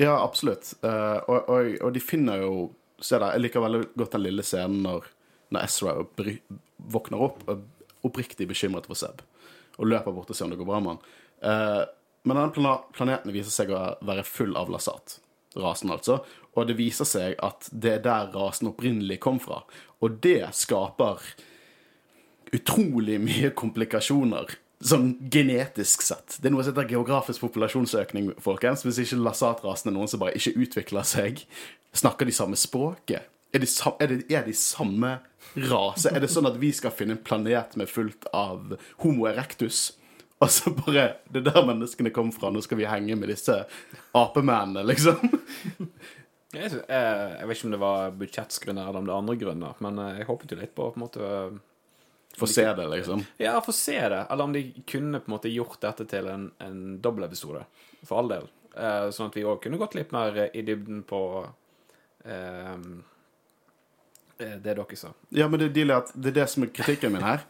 [0.00, 0.74] Ja, absolutt.
[0.84, 2.52] Uh, og, og, og, de finner jo
[3.00, 5.06] Se der, jeg liker veldig godt den lille scenen når,
[5.56, 6.34] når Ezra bry,
[6.92, 7.62] våkner opp og er
[8.04, 9.22] oppriktig bekymret for Seb
[9.80, 11.00] og løper bort og ser om det går bra med han.
[11.40, 11.84] Uh,
[12.28, 15.16] men denne planeten viser seg å være full av lasat.
[15.58, 16.20] Rasen, altså.
[16.54, 19.62] Og det viser seg at det er der rasen opprinnelig kom fra.
[20.02, 21.22] Og det skaper
[22.54, 24.56] utrolig mye komplikasjoner.
[24.80, 26.38] Sånn genetisk sett.
[26.40, 28.86] Det er noe som heter geografisk populasjonsøkning, folkens.
[28.86, 31.44] Hvis ikke lasatrasen er noen som bare ikke utvikler seg,
[31.92, 33.28] snakker de samme språket.
[33.50, 35.16] Er de, er, de, er de samme
[35.68, 36.12] rase?
[36.14, 39.90] Er det sånn at vi skal finne en planet med fullt av Homo erectus?
[40.40, 42.48] Og så bare Det er der menneskene kom fra.
[42.50, 43.58] Nå skal vi henge med disse
[44.16, 45.18] apemennene, liksom.
[46.50, 49.36] Jeg, sy- eh, jeg vet ikke om det var budsjettsgrunner eller om det er andre
[49.38, 51.28] grunner, men eh, jeg håpet jo litt på på en måte
[52.38, 53.22] Få se det, liksom.
[53.42, 54.20] Ja, få se det.
[54.30, 57.64] Eller om de kunne på en måte gjort dette til en, en dobbeltepisode,
[58.06, 58.44] for all del.
[58.78, 61.20] Eh, sånn at vi òg kunne gått litt mer i dybden på
[62.24, 62.76] eh,
[64.38, 65.10] eh, det dere sa.
[65.34, 67.42] Ja, men det, det er det som er kritikken min her.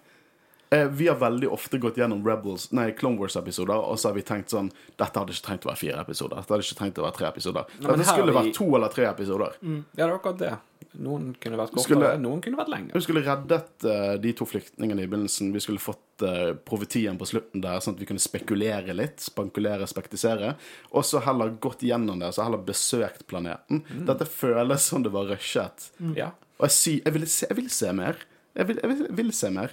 [0.72, 4.22] Eh, Vi har veldig ofte gått gjennom Rebels, nei, Clone Wars-episoder, og så har vi
[4.22, 6.36] tenkt sånn Dette hadde ikke trengt å være fire episoder.
[6.38, 7.64] Dette hadde ikke trengt å være tre episoder.
[7.80, 9.56] Nei, Dette skulle vi- vært to eller tre episoder.
[9.62, 10.52] Ja, det er akkurat det.
[10.98, 12.94] Noen kunne vært kortere, Skulle- noen kunne vært lengre.
[12.94, 15.52] Vi skulle reddet uh, de to flyktningene i begynnelsen.
[15.52, 19.18] Vi skulle fått uh, profetien på slutten der, sånn at vi kunne spekulere litt.
[19.20, 20.56] Spankulere, spektisere.
[20.92, 23.84] Og så heller gått gjennom det, så heller besøkt planeten.
[23.90, 24.06] Mm.
[24.06, 25.90] Dette føles som det var rushet.
[26.16, 26.30] Ja.
[26.58, 28.16] Og jeg, sy jeg, ville se, jeg ville se mer.
[28.56, 29.70] Jeg vil, jeg vil, vil se mer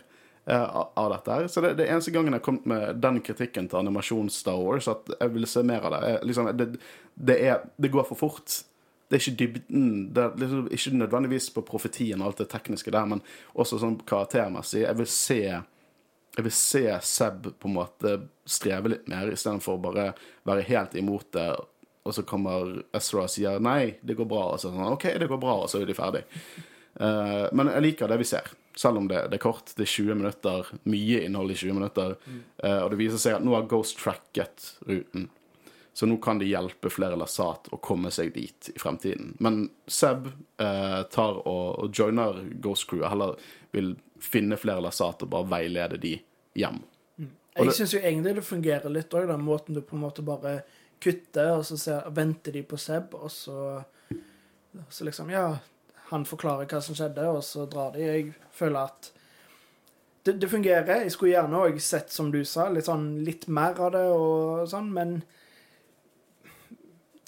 [0.56, 1.34] av, av dette.
[1.34, 1.48] her.
[1.52, 4.88] Så det, det eneste gangen jeg har kommet med den kritikken til animasjon Star Wars,
[4.92, 6.02] at jeg vil se mer av det.
[6.12, 6.68] Jeg, liksom, det,
[7.14, 8.60] det, er, det går for fort.
[9.08, 9.88] Det er ikke dybden.
[10.16, 13.24] Det er liksom ikke nødvendigvis på profetien og alt det tekniske der, men
[13.56, 14.84] også sånn karaktermessig.
[14.86, 15.42] Jeg vil se
[16.38, 18.12] jeg vil se Seb på en måte
[18.46, 20.12] streve litt mer, istedenfor bare
[20.46, 21.48] være helt imot det.
[22.06, 24.44] Og så kommer Ezra og sier nei, det går bra.
[24.54, 26.22] Og så sånn, OK, det går bra, og så er de ferdig.
[27.02, 29.74] Uh, men jeg liker det vi ser, selv om det, det er kort.
[29.76, 32.16] Det er 20 minutter, mye innhold i 20 minutter.
[32.64, 35.30] Eh, og det viser seg at nå har Ghost tracket ruten.
[35.98, 39.32] Så nå kan de hjelpe flere Lasat å komme seg dit i fremtiden.
[39.42, 43.34] Men Seb uh, tar og, og joiner Ghost Crew, og heller
[43.74, 46.12] vil finne flere Lasat og bare veilede de
[46.62, 46.78] hjem.
[47.18, 47.32] Mm.
[47.58, 50.60] Jeg syns jo egentlig det fungerer litt òg, den måten du på en måte bare
[51.02, 53.82] kutter, og så ser, venter de på Seb, og så,
[54.94, 55.48] så liksom Ja,
[56.10, 58.06] han forklarer hva som skjedde, og så drar de.
[58.06, 59.12] Jeg føler at
[60.28, 61.04] det, det fungerer.
[61.04, 64.66] Jeg skulle gjerne òg sett, som du sa, litt sånn litt mer av det og
[64.72, 65.20] sånn, men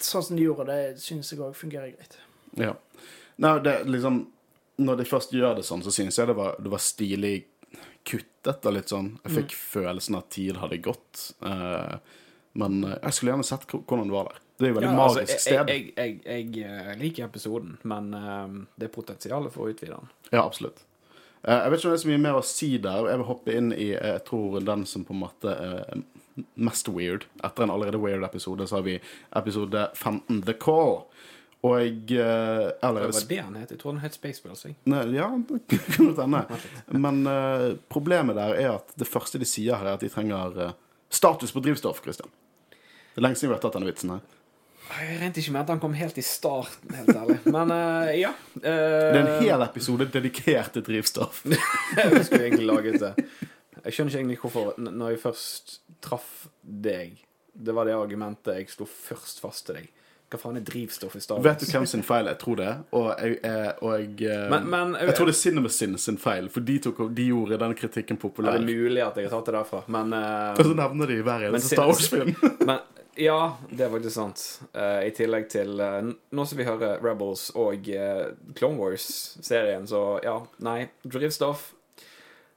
[0.00, 2.18] sånn som de gjorde det, syns jeg òg fungerer greit.
[2.60, 2.74] Ja.
[3.40, 4.24] Nei, det liksom
[4.80, 7.34] Når de først gjør det sånn, så synes jeg det var, det var stilig
[8.08, 9.10] kuttet og litt sånn.
[9.26, 11.24] Jeg fikk følelsen at tid hadde gått.
[11.44, 12.00] Uh,
[12.56, 14.38] men eh, jeg skulle gjerne sett hvordan det var der.
[14.60, 15.70] Det er jo et veldig Ja, altså, magisk jeg, sted.
[15.72, 20.10] jeg, jeg, jeg, eh, liker episoden, men eh, det er potensialet for å utvide den.
[20.34, 20.82] Ja, absolutt.
[21.42, 23.06] Eh, Jeg vet ikke om det er så mye mer å si der.
[23.08, 26.02] Jeg vil hoppe inn i jeg tror den som på en måte er
[26.60, 27.24] mest weird.
[27.44, 28.98] Etter en allerede weird episode så har vi
[29.40, 31.00] episode 15, The Call.
[31.64, 33.72] Og jeg Eller Det var det han het.
[33.74, 34.62] Jeg tror han het Spaceballs.
[34.64, 36.44] ja, det kan godt hende.
[36.88, 40.72] Men uh, problemet der er at det første de sier her, er at de trenger
[41.10, 42.28] status på drivstoff, Christian.
[42.70, 44.20] Det er lenge siden vi har tatt denne vitsen her.
[44.90, 47.38] Jeg regnet ikke med at han kom helt i starten, helt ærlig.
[47.46, 48.32] Men uh, ja.
[48.56, 51.44] Uh, Det er en hel episode dedikert til drivstoff.
[51.96, 53.12] jeg skulle egentlig laget det.
[53.84, 56.26] Jeg skjønner ikke egentlig hvorfor Når jeg først traff
[56.60, 57.14] deg
[57.56, 59.86] Det var det argumentet jeg slo først fast til deg.
[60.30, 61.46] Hva faen er drivstoff i Star Wars?
[61.48, 62.28] Vet du hvem sin feil?
[62.30, 62.68] Jeg tror det.
[62.94, 66.48] Og jeg, eh, og jeg, eh, Men- men- jeg tror det er CinemaSin sin feil,
[66.48, 68.52] for de, tok, de gjorde den kritikken Ja, populær.
[68.52, 71.16] det er mulig at jeg har tatt det derfra, men uh, Og så nevner de
[71.26, 72.30] hver eneste Star Wars-film.
[72.62, 72.78] Men
[73.14, 74.42] ja, det er faktisk sant.
[74.74, 80.20] Uh, I tillegg til uh, Nå som vi hører Rebels og uh, Clone Wars-serien, så
[80.24, 81.72] ja, nei, drivstoff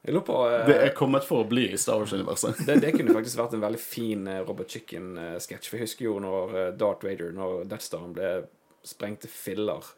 [0.04, 0.38] Jeg lurer på
[0.70, 2.62] Det er kommet for å bli i Star Wars-universet.
[2.68, 5.70] det, det kunne faktisk vært en veldig fin Robert Chicken-sketsj.
[5.72, 8.34] For jeg husker jo når Darth Vader, når Death Star ble
[8.84, 9.94] sprengt til filler,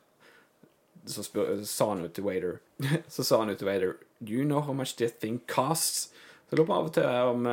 [1.09, 2.55] så spør, sa han jo til Vader
[3.13, 6.13] Så sa han jo til Vader Do you know how much this thing costs?
[6.45, 7.47] Så jeg lurer på av og til om,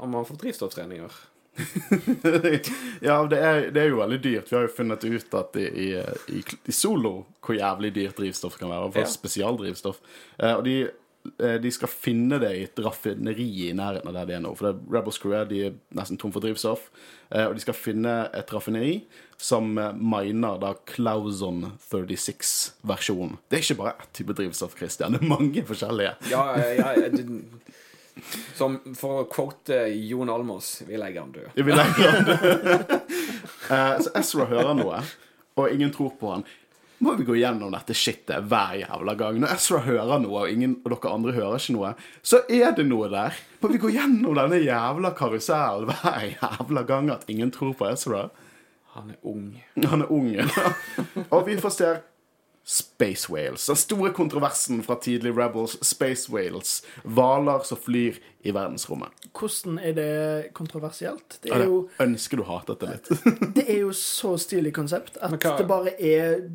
[0.00, 1.18] om han får drivstofftreninger.
[3.06, 4.50] ja, det er, det er jo veldig dyrt.
[4.52, 5.88] Vi har jo funnet ut at i, i,
[6.38, 7.14] i, i Solo
[7.46, 8.92] hvor jævlig dyrt drivstoff kan være.
[8.92, 9.10] For Ja.
[9.10, 10.00] spesialdrivstoff.
[10.38, 10.76] Eh, og de,
[11.38, 14.54] eh, de skal finne det i et raffineri i nærheten av der de er nå.
[14.58, 16.88] For det er Rebels Crew de er nesten tom for drivstoff.
[17.30, 19.00] Eh, og de skal finne et raffineri
[19.38, 23.36] som miner da Clauson 36-versjonen.
[23.50, 25.12] Det er ikke bare ett type drivstoff, Christian.
[25.16, 26.14] Det er mange forskjellige.
[26.32, 27.18] Ja, ja, ja,
[28.56, 31.50] Som for å quote Jon Almås Vi legger han død.
[31.54, 32.94] Vi legger legge død
[34.06, 35.02] Så Ezra hører noe,
[35.58, 36.46] og ingen tror på han.
[36.98, 39.40] Må vi gå gjennom dette shitet hver jævla gang?
[39.42, 41.90] Når Ezra hører noe, og, ingen, og dere andre hører ikke noe,
[42.24, 43.36] så er det noe der.
[43.60, 48.28] Må vi gå gjennom denne jævla karusellen hver jævla gang at ingen tror på Ezra?
[48.96, 49.50] Han er ung.
[49.84, 50.30] Han er ung.
[51.34, 51.92] og vi får se
[52.66, 53.66] Space Whales.
[53.70, 55.76] Den store kontroversen fra tidlig Rebels.
[55.86, 56.80] Space Whales.
[57.04, 59.12] Hvaler som flyr i verdensrommet.
[59.38, 61.38] Hvordan er det kontroversielt?
[61.44, 63.10] Det Ja, er jo, det ønsker du hatet det litt.
[63.56, 66.48] det er jo så stilig konsept at hva- det bare er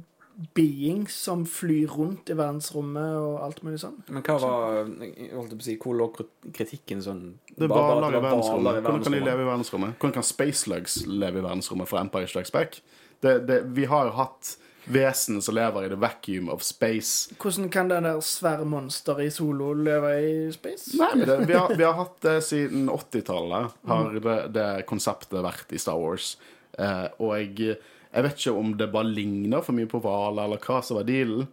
[0.55, 3.97] beings som flyr rundt i verdensrommet og alt mulig sånn.
[4.09, 6.07] Men hva var jeg holdt på å si, Hvor lå
[6.55, 7.21] kritikken sånn
[7.55, 8.81] Det er hvaler i verdensrommet.
[8.83, 9.95] Hvordan kan de leve i verdensrommet?
[9.99, 12.81] Hvordan kan spacelugs leve i verdensrommet fra Empire Strikes Back?
[13.21, 17.33] Det, det, vi har jo hatt vesen som lever i the vacuum of space.
[17.37, 20.95] Hvordan kan det der svære monsteret i Solo leve i space?
[20.97, 25.73] Nei, det, vi, har, vi har hatt det siden 80-tallet, har det, det konseptet vært
[25.73, 26.33] i Star Wars.
[26.77, 27.75] Eh, og jeg,
[28.11, 31.07] jeg vet ikke om det bare ligner for mye på hvaler, eller hva som var
[31.09, 31.45] dealen.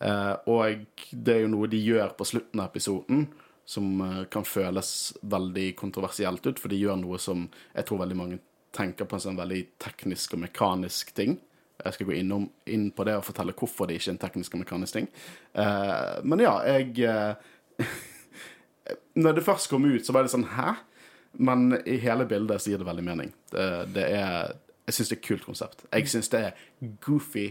[0.00, 3.28] Eh, og det er jo noe de gjør på slutten av episoden
[3.64, 8.18] som eh, kan føles veldig kontroversielt ut, for de gjør noe som jeg tror veldig
[8.18, 8.40] mange
[8.74, 11.38] tenker på som en veldig teknisk og mekanisk ting.
[11.84, 14.54] Jeg skal gå innom, inn på det og fortelle hvorfor det ikke er en teknisk
[14.54, 15.08] og mekanisk ting.
[15.58, 17.34] Uh, men ja, jeg uh,
[19.14, 20.74] Når det først kom ut, så var det sånn Hæ?
[21.42, 23.32] Men i hele bildet så gir det veldig mening.
[23.50, 24.52] Det, det er
[24.86, 25.86] Jeg syns det er et kult konsept.
[25.90, 26.66] Jeg syns det er
[27.02, 27.48] goofy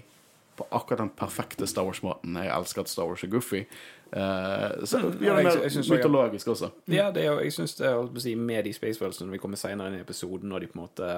[0.55, 2.37] på akkurat den perfekte Star Wars-måten.
[2.37, 3.63] Jeg elsker at Star Wars er goofy.
[4.13, 6.69] Uh, så Mm, gjør det mer jeg mytologisk også.
[6.87, 9.97] Ja, det er jeg syns det er med de Spaceballs når vi kommer senere inn
[9.97, 11.09] i episoden, når de på en måte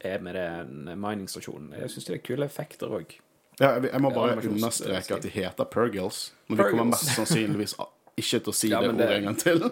[0.00, 3.18] er med den miningstasjonen Jeg syns det er kule effekter òg.
[3.60, 7.74] Ja, jeg, må bare understreke at de heter Pergils, Men vi kommer mest sannsynligvis
[8.20, 9.66] ikke til å si Ja, det men ordet en gang til.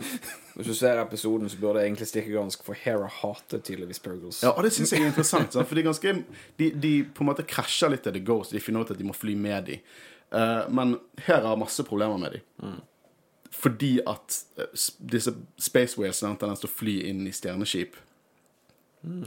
[0.58, 4.42] Hvis du ser episoden, så burde det egentlig stikke ganske, for Hera hater tydeligvis Pergils.
[4.44, 5.54] Ja, og det syns jeg er interessant.
[5.54, 5.68] Sant?
[5.68, 6.14] For de, ganske,
[6.60, 8.54] de, de på en måte krasjer litt til The Ghost.
[8.56, 9.94] De finner ut at de må fly med dem.
[10.34, 12.76] Eh, men Hera har masse problemer med dem,
[13.54, 17.96] Fordi at eh, disse Space Whales har en tendens til å fly inn i stjerneskip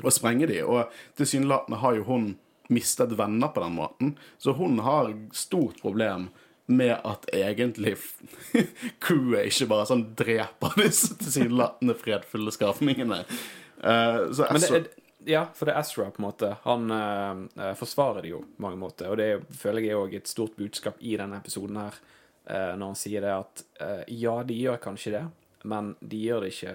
[0.03, 0.61] og sprenge de.
[0.65, 2.31] Og tilsynelatende har jo hun
[2.71, 4.15] mistet venner på den måten.
[4.37, 6.29] Så hun har stort problem
[6.65, 7.97] med at egentlig
[9.03, 13.23] crewet ikke bare sånn dreper disse tilsynelatende fredfulle skapningene.
[13.81, 14.87] Uh, så Ezra- er,
[15.27, 16.53] ja, for det er Ezra, på en måte.
[16.63, 19.11] Han eh, forsvarer det jo på mange måter.
[19.11, 21.99] Og det er, føler jeg er òg et stort budskap i denne episoden her,
[22.49, 23.65] uh, når han sier det at
[24.09, 25.21] ja, de gjør kanskje det,
[25.69, 26.73] men de gjør det ikke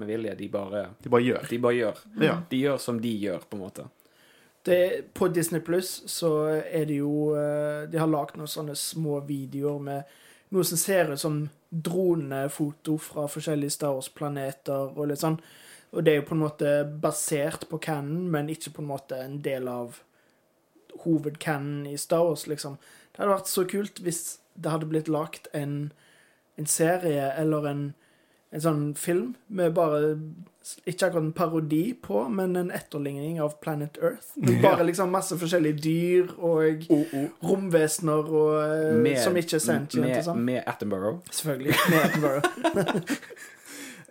[0.00, 0.34] med vilje.
[0.38, 1.46] De bare, De bare gjør.
[1.50, 2.02] de bare gjør.
[2.24, 2.36] Ja.
[2.50, 3.86] De gjør som de gjør, på en måte.
[4.66, 4.78] Det,
[5.16, 9.78] på Disney Pluss så er det jo eh, De har lagd noen sånne små videoer
[9.80, 10.10] med
[10.52, 11.38] noe som ser ut som
[11.70, 15.38] dronefoto fra forskjellige Star Wars-planeter og litt sånn.
[15.94, 19.16] Og det er jo på en måte basert på canon, men ikke på en måte
[19.22, 20.00] en del av
[21.04, 22.76] hovedcanon i Star Wars, liksom.
[23.12, 24.20] Det hadde vært så kult hvis
[24.60, 25.92] det hadde blitt lagt en,
[26.58, 27.82] en serie eller en
[28.50, 30.16] en sånn film med bare
[30.84, 34.34] Ikke akkurat en parodi på, men en etterligning av Planet Earth.
[34.36, 36.84] Med bare liksom masse forskjellige dyr og
[37.42, 38.56] romvesener og,
[39.00, 40.42] med, som ikke er sentient med, sånn.
[40.46, 41.18] med Attenborough.
[41.32, 41.74] Selvfølgelig.
[41.90, 42.44] Med Attenborough.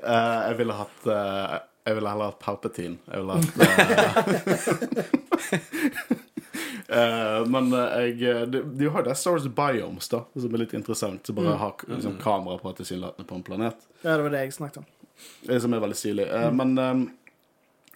[0.04, 2.97] uh, jeg ville hatt uh, Jeg ville heller hatt Palpatine.
[3.08, 3.54] Jeg ville hatt
[5.54, 6.17] eh,
[6.91, 10.63] eh, Men eh, jeg De, de har jo det Star Wars Biomes, da, som er
[10.63, 11.25] litt interessant.
[11.28, 13.88] Så bare har liksom, kamera på tilsynelatende på en planet.
[14.04, 14.86] Ja, det var det jeg snakket om.
[15.47, 16.28] Det som er veldig stilig.
[16.32, 17.02] Eh, Men um,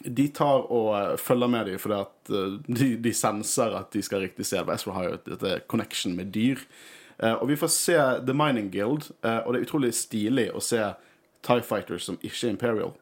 [0.04, 4.02] de tar og eh, følger med dem fordi at eh, de, de senser at de
[4.04, 4.60] skal riktig se.
[4.60, 6.60] Ezra har jo et- dette connection med dyr.
[7.20, 10.60] Eh, og vi får se The Mining Guild, eh, og det er utrolig stilig å
[10.62, 10.82] se
[11.44, 12.94] Tie Fighters som ikke er Imperial.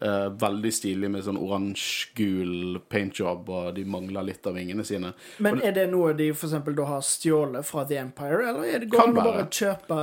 [0.00, 5.08] Eh, veldig stilig med sånn oransje-gul paintjob, og de mangler litt av vingene sine.
[5.42, 8.90] Men er det noe de for da har stjålet fra The Empire, eller er det
[8.92, 9.96] går det an å bare kjøpe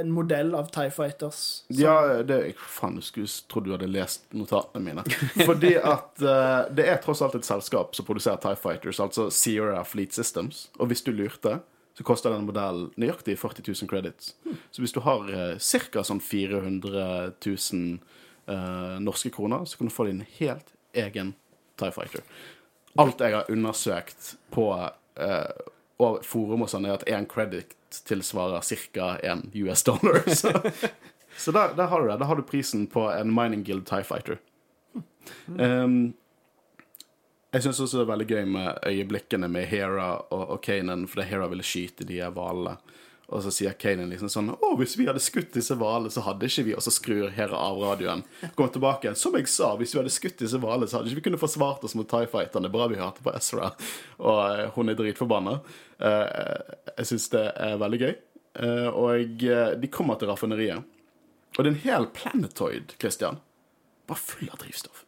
[0.00, 1.62] en modell av Tie Fighters?
[1.68, 5.04] som- Ja, det jeg, Faen, jeg skulle trodd du hadde lest notatene mine.
[5.46, 9.84] Fordi at uh, det er tross alt et selskap som produserer Tie Fighters, altså Sierra
[9.84, 10.68] Fleet Systems.
[10.80, 11.60] Og hvis du lurte,
[11.94, 14.34] så koster den modellen nøyaktig 40 000 credits.
[14.72, 16.02] Så hvis du har uh, ca.
[16.02, 18.00] sånn 400 000
[18.46, 21.34] eh, norske kroner, så kan du få din helt egen
[21.80, 22.24] Tie Fighter.
[23.00, 25.68] Alt jeg har undersøkt på uh,
[26.02, 27.76] og forum og sånn, er at én credit
[28.08, 29.14] tilsvarer ca.
[29.22, 30.22] én US dollar.
[30.40, 30.52] Så,
[31.36, 32.18] så der, der har du det.
[32.20, 34.36] Der har du prisen på en Mining Guild Tie Fighter.
[35.46, 36.12] Um,
[37.52, 41.26] jeg syns også det er veldig gøy med øyeblikkene med Hera og, og Kanan, fordi
[41.30, 42.76] Hera ville skyte de hvalene.
[43.32, 46.48] Og så sier Kanan liksom sånn Å, hvis vi hadde skutt disse hvalene, så hadde
[46.48, 48.24] ikke vi Og så skrur Hera av radioen.
[48.56, 49.14] Kommer tilbake.
[49.18, 51.84] Som jeg sa, hvis vi hadde skutt disse hvalene, så hadde ikke vi kunnet forsvart
[51.86, 52.70] oss mot Tie Fighterne.
[52.72, 53.72] Bra vi hørte på Ezra.
[54.20, 55.58] Og eh, hun er dritforbanna.
[56.02, 58.12] Eh, jeg syns det er veldig gøy.
[58.66, 59.46] Eh, og
[59.80, 60.84] de kommer til raffineriet.
[61.56, 63.40] Og det er en hel planetoid, Christian.
[64.08, 65.04] Bare full av drivstoff.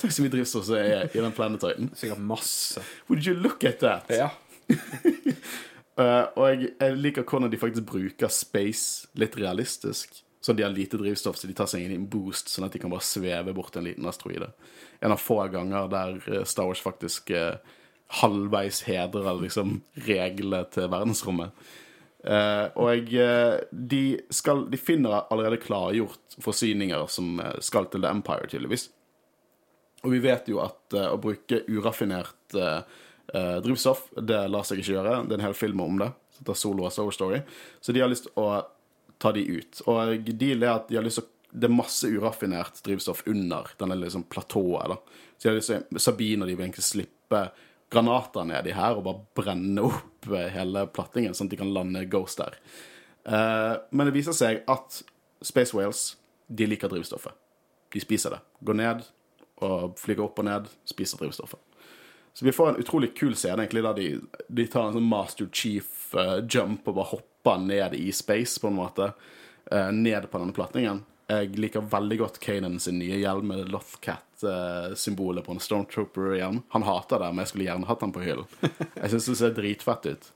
[0.00, 1.92] Tenk så mye drivstoff som er i den planetoiden.
[1.96, 2.82] Sikkert masse.
[3.08, 4.10] Would you look at that?
[4.10, 4.32] Ja.
[6.00, 10.20] Eh, og jeg, jeg liker hvordan de faktisk bruker space litt realistisk.
[10.44, 12.74] Så de har lite drivstoff, så de tar seg inn i en boost, sånn at
[12.74, 14.50] de kan bare sveve bort en liten asteroide.
[15.00, 17.56] En av få ganger der eh, Star Wars faktisk uh,
[18.20, 21.64] halvveis hedrer liksom reglene til verdensrommet.
[22.24, 23.08] Uh, og
[23.72, 24.02] de,
[24.32, 28.90] skal, de finner allerede klargjort forsyninger som skal til The Empire, tydeligvis.
[30.04, 32.80] Og vi vet jo at å bruke uraffinert eh,
[33.32, 35.16] eh, drivstoff, det lar seg ikke gjøre.
[35.24, 36.10] Det er en hel film om det.
[36.38, 37.40] heter Solo Soul Story.
[37.80, 38.64] Så de har lyst til å
[39.18, 39.82] ta de ut.
[39.86, 43.68] Og de er at de har lyst til å Det er masse uraffinert drivstoff under
[43.78, 44.88] denne liksom platået.
[44.90, 44.96] da.
[45.38, 47.42] Så til, Sabine og de vil egentlig slippe
[47.94, 52.02] granater nedi her og bare brenne opp eh, hele plattingen, sånn at de kan lande
[52.10, 52.58] Ghost der.
[53.24, 54.98] Uh, men det viser seg at
[55.46, 56.16] Space Whales
[56.48, 57.32] de liker drivstoffet.
[57.94, 58.40] De spiser det.
[58.66, 59.06] Går ned
[59.62, 61.60] og flyger opp og ned, spiser drivstoffet.
[62.34, 64.08] Så vi får en utrolig kul scene egentlig der de,
[64.48, 69.12] de tar en sånn Master Chief-jump og bare hopper ned i space, på en måte.
[69.70, 71.04] Uh, ned på denne platningen.
[71.30, 76.60] Jeg liker veldig godt Kanan sin nye hjelm med Lothcat-symbolet på en Stormtrooper-hjelm.
[76.74, 78.50] Han hater det, men jeg skulle gjerne hatt den på hyllen.
[78.98, 80.28] Jeg syns det ser dritfett ut,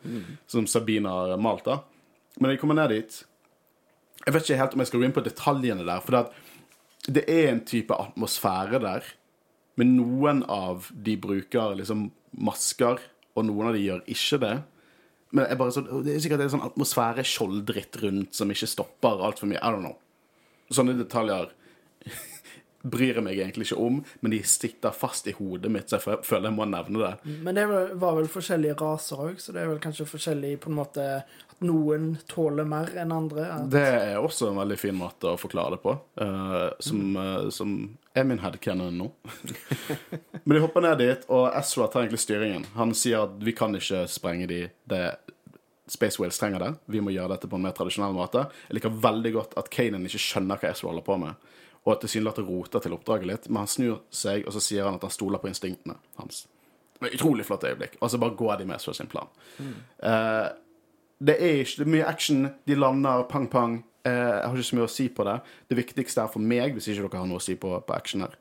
[0.49, 1.67] som Sabine har malt.
[1.67, 1.83] da.
[2.39, 3.19] Men jeg kommer ned dit
[4.25, 6.23] Jeg vet ikke helt om jeg skal gå inn på detaljene der, for det,
[7.19, 9.07] det er en type atmosfære der.
[9.79, 12.09] Men noen av de bruker liksom
[12.45, 13.01] masker,
[13.39, 14.57] og noen av de gjør ikke det.
[15.31, 19.51] Men jeg bare så, det er sikkert en sånn atmosfære-skjolddritt rundt som ikke stopper altfor
[19.51, 19.61] mye.
[19.61, 19.99] I don't know.
[20.73, 21.53] Sånne detaljer
[22.89, 26.23] bryr jeg meg egentlig ikke om, men de sitter fast i hodet mitt, så jeg
[26.27, 27.37] føler jeg må nevne det.
[27.45, 30.71] Men det var var vel forskjellige raser òg, så det er vel kanskje forskjellig på
[30.71, 33.49] en måte at noen tåler mer enn andre.
[33.57, 37.49] At, Det er også en veldig fin måte å forklare det på, uh, som, uh,
[37.55, 37.75] som
[38.19, 39.09] er min headcanon nå.
[40.45, 42.67] Men de hopper ned dit, og Ezra tar egentlig styringen.
[42.77, 44.63] Han sier at vi kan ikke sprenge de.
[44.89, 45.03] Det
[45.89, 46.73] Space Whales trenger det.
[46.93, 48.45] Vi må gjøre dette på en mer tradisjonell måte.
[48.69, 51.49] Jeg liker veldig godt at Kanan ikke skjønner hva Ezra holder på med,
[51.87, 54.99] og at tilsynelatende roter til oppdraget litt, men han snur seg, og så sier han
[54.99, 56.45] at han stoler på instinktene hans.
[57.01, 57.97] Et Utrolig flott øyeblikk.
[58.01, 59.29] Og så bare går de med Ezra sin plan.
[60.03, 60.49] Eh,
[61.19, 62.49] det er ikke det er mye action.
[62.67, 63.85] De lander pang-pang.
[64.09, 65.39] Eh, jeg har ikke så mye å si på det.
[65.69, 68.25] Det viktigste er for meg, hvis ikke dere har noe å si på, på action
[68.25, 68.39] her.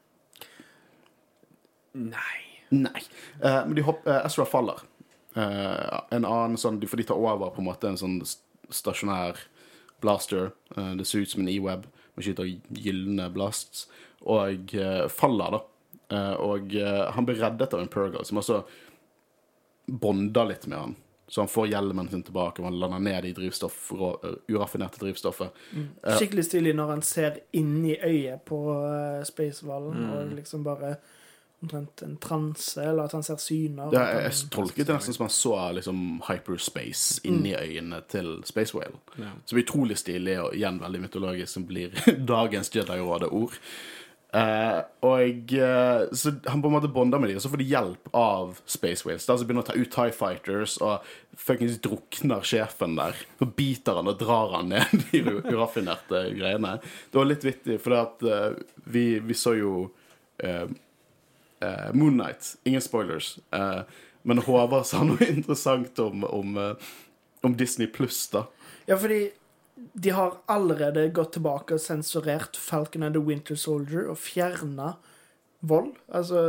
[1.98, 2.48] Nei.
[2.70, 3.02] Nei.
[3.42, 4.82] Eh, men de hopp, eh, Ezra faller.
[5.36, 8.20] Eh, en annen sånn, For de tar over på en måte en sånn
[8.70, 9.38] stasjonær
[10.02, 10.52] blaster.
[10.76, 11.88] Det ser ut som en E-web.
[12.16, 13.88] Man skyter gylne blasts.
[14.22, 14.70] Og
[15.10, 15.62] faller, da.
[16.44, 16.76] Og
[17.14, 18.60] han blir reddet av en Purgo, som også
[19.88, 20.96] bonder litt med han.
[21.28, 23.92] Så han får hjelmen sin tilbake, og han lander ned i drivstoff,
[24.48, 25.58] uraffinerte drivstoffet.
[26.08, 30.96] Skikkelig stilig når han ser inn i øyet på uh, Spacehvalen, og liksom bare
[31.62, 33.90] omtrent en transe, eller at han ser syner.
[33.94, 38.78] Ja, jeg, jeg tolket det nesten som han så liksom hyperspace inni øynene til Space
[38.78, 39.00] Whale.
[39.18, 39.34] Ja.
[39.46, 41.98] Som utrolig stilig og igjen veldig mytologisk, som blir
[42.34, 43.58] dagens Jedi-råde-ord.
[44.36, 47.70] Eh, og uh, Så han på en måte bonder med dem, og så får de
[47.70, 49.26] hjelp av Space Whales.
[49.28, 51.06] Da, så begynner å ta ut Tie Fighters, og
[51.38, 53.16] fuckings drukner sjefen der.
[53.40, 56.78] Så biter han og drar han ned de uraffinerte greiene.
[56.84, 58.52] Det var litt vittig, for at uh,
[58.86, 59.78] vi, vi så jo
[60.44, 60.68] uh,
[61.98, 62.52] Moon Knight.
[62.70, 63.32] Ingen spoilers.
[63.50, 66.60] Men Håvard sa noe interessant om, om,
[67.42, 68.44] om Disney pluss, da.
[68.86, 69.24] Ja, fordi
[69.78, 74.96] de har allerede gått tilbake og sensurert Falcon and the Winter Soldier og fjerna
[75.66, 75.94] vold.
[76.14, 76.42] Altså,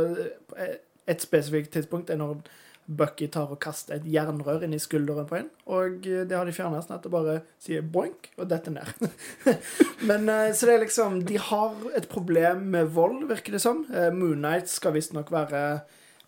[1.09, 2.41] et spesifikt tidspunkt er når
[2.89, 6.53] Bucky tar og kaster et jernrør inn i skulderen på en, og det har de
[6.55, 9.09] fjerna sånn at det bare sier boink og detter ned.
[10.09, 13.83] Men eh, Så det er liksom De har et problem med vold, virker det som.
[14.15, 15.63] Moonnight skal visstnok være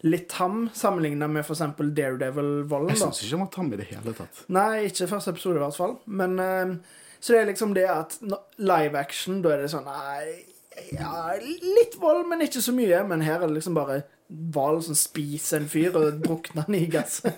[0.07, 1.61] litt tam sammenligna med f.eks.
[1.77, 2.93] Daredevil-volden.
[2.95, 4.43] Jeg syns ikke han var tam i det hele tatt.
[4.53, 5.97] Nei, ikke første episode i hvert fall.
[6.05, 8.17] Men uh, Så det er liksom det at
[8.57, 10.47] live action, da er det sånn Nei,
[10.95, 13.03] ja, litt vold, men ikke så mye.
[13.07, 16.85] Men her er det liksom bare hval som spiser en fyr og drukner han i
[16.91, 17.21] gass.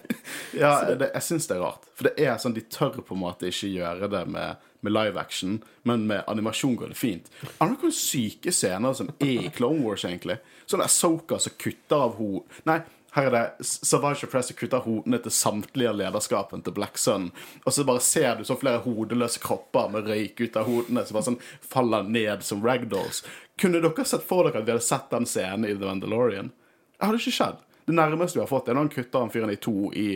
[0.54, 1.88] Ja, det, jeg syns det er rart.
[1.98, 5.20] For det er sånn, de tør på en måte ikke gjøre det med, med live
[5.20, 7.32] action, men med animasjon går det fint.
[7.58, 10.40] Er det noen syke scener som er i Clone Wars, egentlig.
[10.70, 12.44] Sånn Soka som kutter av ho...
[12.70, 12.82] Nei,
[13.14, 17.30] her er det Savage Press kutter hodene til samtlige av lederskapen til Black Sun.
[17.62, 21.20] Og så bare ser du så flere hodeløse kropper med røyk ut av hodene som
[21.20, 23.22] bare sånn faller ned som ragdolls.
[23.62, 26.50] Kunne dere sett for dere at vi hadde sett den scenen i The Mandalorian?
[26.98, 27.62] Det hadde ikke skjedd.
[27.86, 30.08] Det nærmeste vi har fått, er når han kutter han fyren i to i,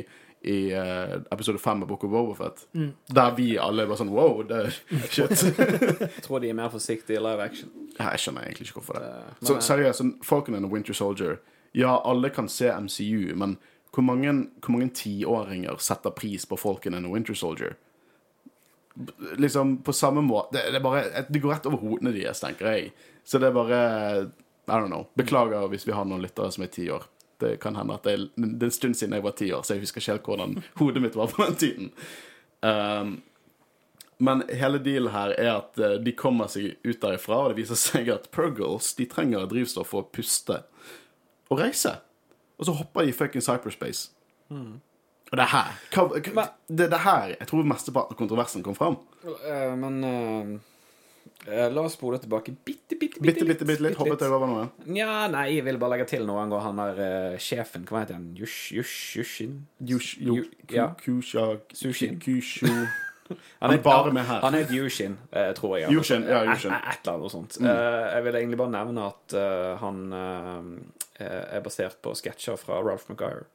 [0.41, 2.67] i uh, episode fem av Book of Bobafett.
[3.07, 4.75] Der vi alle var sånn wow, det er
[5.13, 5.33] shit.
[5.57, 7.71] Jeg tror de er mer forsiktige i live action.
[7.97, 9.07] Ja, jeg skjønner egentlig ikke hvorfor det.
[9.07, 11.39] det Så men, så seriøst, sånn, Falcon and the Winter Soldier
[11.75, 13.57] Ja, alle kan se MCU, men
[13.93, 14.31] hvor mange,
[14.61, 17.75] hvor mange tiåringer setter pris på Falcon and the Winter Soldier?
[19.37, 22.91] Liksom på samme måte Det, det, bare, det går rett over hodene deres, tenker jeg.
[23.25, 23.79] Så det er bare
[24.67, 25.07] I don't know.
[25.17, 27.05] Beklager hvis vi har noen lyttere som er ti år.
[27.41, 29.85] Det kan hende at det er, en stund siden jeg var ti år, så jeg
[29.85, 31.91] husker ikke helt hvordan hodet mitt var på den tiden.
[32.65, 33.17] Um,
[34.17, 37.77] men hele dealen her er at eh, de kommer seg ut derifra, og det viser
[37.77, 40.63] seg at Purgles de trenger drivstoff for å puste
[41.53, 41.93] og reise.
[42.57, 44.09] Og så hopper de i fuckings hyperspace.
[45.27, 48.77] Og det er her hva, hva, Det er her jeg tror mesteparten av kontroversen kom
[48.77, 48.97] fram.
[49.27, 50.53] eh, men eh,
[51.47, 53.97] eh, la oss spole tilbake bitte, bitte, Bitte, bitte, bitte litt.
[53.99, 54.67] Hoppet jeg over noe?
[54.85, 57.87] Nja, nei, jeg vil bare legge til noe angående han der eh, sjefen.
[57.89, 58.29] Hva heter han?
[58.37, 59.59] Jush, Jush, Jushin?
[59.81, 60.91] Yush, yu, ja.
[61.01, 62.19] kusha, Sushin.
[62.23, 62.71] kushu
[63.61, 64.39] Han er bare med her.
[64.39, 65.91] Han het Yushin, eh, tror jeg.
[65.91, 66.71] Yushin, ja, Yushin.
[66.71, 67.57] Et, et eller annet sånt.
[67.59, 72.79] Eh, jeg vil egentlig bare nevne at eh, han eh, er basert på sketsjer fra
[72.85, 73.47] Ralph McGuire.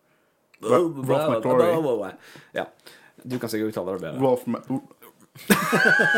[0.63, 2.13] Ralph McQuarrie.
[2.55, 2.67] Ja.
[3.23, 4.21] Du kan sikkert uttale det bedre.
[4.21, 4.49] Ralph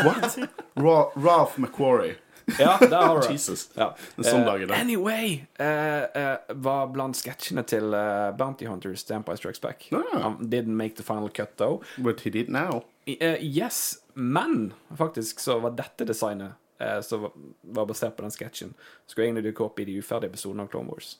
[0.03, 0.37] What?
[0.75, 2.15] Ra Ralph McQuarrie.
[2.59, 3.31] Ja, det har du.
[3.33, 3.69] Jesus.
[3.73, 3.95] Ja.
[4.17, 4.77] En sånn dag i dag.
[4.77, 9.87] Anyway, eh, eh, var blant sketsjene til eh, Bounty Hunters The Empire Strikes Back.
[9.91, 10.03] No.
[10.13, 11.81] Um, didn't make the final cut, though.
[11.97, 12.83] But he did now.
[13.07, 18.21] I- eh, yes, men faktisk så var dette designet eh, som var, var basert på
[18.27, 18.75] den sketsjen,
[19.07, 21.15] skulle egentlig dukke opp i de uferdige episodene av Clone Wars.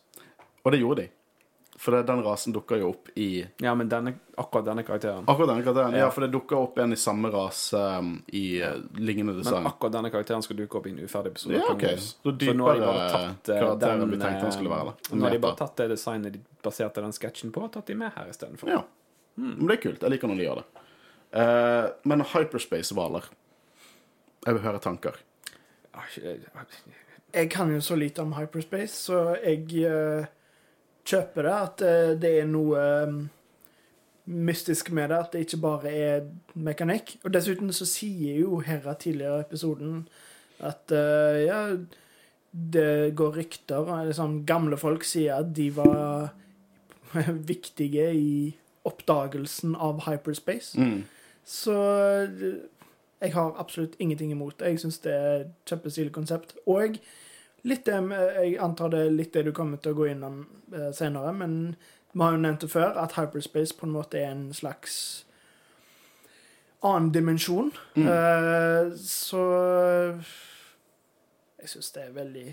[0.65, 1.09] Og det gjorde de.
[1.77, 5.49] For det, den rasen dukker jo opp i Ja, men denne, akkurat denne karakteren Akkurat
[5.51, 5.91] denne karakteren.
[5.97, 6.09] Ja, Ja.
[6.15, 10.09] for det dukker opp en i samme rase um, i uh, lignende Men akkurat denne
[10.13, 11.57] karakteren skal dukke opp i en uferdig episode.
[11.59, 11.83] Ja, ok.
[11.99, 14.55] Så Så nå har de bare dypere tatt eh, karakter enn den, vi tenkte han
[14.55, 14.85] skulle være.
[14.85, 14.95] da.
[15.11, 17.85] eh, Nå har de bare tatt det designet de baserte den sketsjen på, og tatt
[17.91, 18.69] de med her istedenfor.
[18.71, 18.81] Ja.
[19.35, 20.01] Men det er kult.
[20.07, 20.67] Jeg liker når de gjør det.
[21.35, 23.27] Uh, men hyperspace-hvaler
[24.45, 25.19] Jeg vil høre tanker.
[26.23, 26.37] Eh,
[27.33, 30.25] Jeg kan jo så lite om hyperspace, så jeg eh,
[31.05, 31.55] kjøper det.
[31.55, 33.17] At eh, det er noe eh,
[34.25, 35.19] mystisk med det.
[35.19, 37.17] At det ikke bare er mekanikk.
[37.23, 40.07] Og dessuten så sier jo Hera tidligere i episoden
[40.63, 41.61] at eh, ja
[42.55, 46.29] Det går rykter sånn, Gamle folk sier at de var
[47.51, 48.53] viktige i
[48.85, 50.77] oppdagelsen av hyperspace.
[50.79, 51.03] Mm.
[51.45, 51.75] Så
[53.21, 54.71] jeg har absolutt ingenting imot det.
[54.71, 56.55] Jeg syns det er et kjempestilig konsept.
[56.65, 56.99] Og
[57.65, 60.41] litt det Jeg antar det er litt det du kommer til å gå innom
[60.73, 61.75] eh, senere, men
[62.13, 65.25] vi har jo nevnt det før, at hyperspace på en måte er en slags
[66.85, 67.71] annen dimensjon.
[67.97, 68.07] Mm.
[68.07, 69.41] Eh, så
[71.59, 72.45] jeg syns det er veldig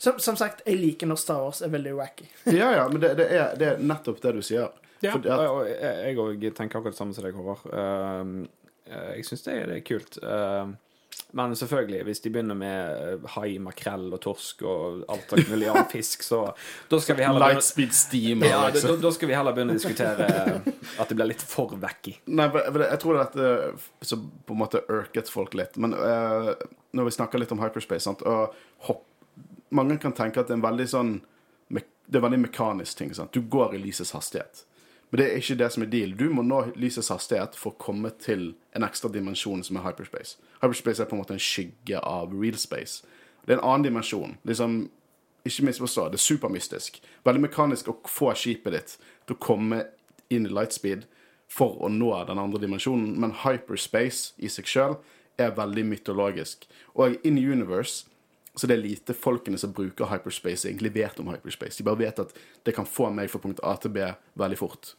[0.00, 2.24] som, som sagt, jeg liker når Star Wars er veldig wacky.
[2.60, 4.70] Ja, ja, men det, det, er, det er nettopp det du sier.
[5.00, 7.66] Ja, Fordi at- og jeg òg tenker akkurat det samme som deg, Håvard.
[7.68, 10.16] Uh, eh, jeg syns det, det er kult.
[10.24, 10.72] Um,
[11.32, 15.88] men selvfølgelig, hvis de begynner med eh, hai, makrell og torsk og alt mulig annen
[15.90, 16.40] fisk, så
[16.90, 18.42] da skal vi heller begynne Lightspeed steam.
[18.46, 18.96] ja, da, liksom.
[19.02, 22.16] da- skal vi heller begynne å diskutere eh, at det blir litt for wacky.
[22.30, 25.78] Nei, jeg tror det er dette som på en måte ørket folk litt.
[25.82, 26.54] Men uh,
[26.96, 28.24] når vi snakker litt om hyperspace sant?
[28.26, 28.56] Og
[28.88, 29.06] hopp,
[29.70, 31.10] Mange kan tenke at det er en veldig sånn
[31.70, 33.12] Det er veldig mekanisk ting.
[33.14, 33.30] Sant?
[33.30, 34.64] Du går i lysets hastighet.
[35.10, 36.12] Men det er ikke det som er deal.
[36.14, 40.38] Du må nå lysets hastighet for å komme til en ekstra dimensjon som er hyperspace.
[40.62, 43.02] Hyperspace er på en måte en skygge av real space.
[43.42, 44.36] Det er en annen dimensjon.
[44.46, 44.84] Liksom,
[45.48, 47.00] ikke misforstå, det er supermystisk.
[47.26, 48.94] Veldig mekanisk å få skipet ditt
[49.26, 49.84] til å komme
[50.30, 51.08] inn i lightspeed
[51.50, 55.00] for å nå den andre dimensjonen, men hyperspace i seg sjøl
[55.40, 56.68] er veldig mytologisk.
[56.94, 58.06] Og in universe
[58.54, 61.78] så det er lite folkene som bruker hyperspace, egentlig vet om hyperspace.
[61.78, 62.34] De bare vet at
[62.66, 64.08] det kan få meg fra punkt A til B
[64.40, 64.94] veldig fort.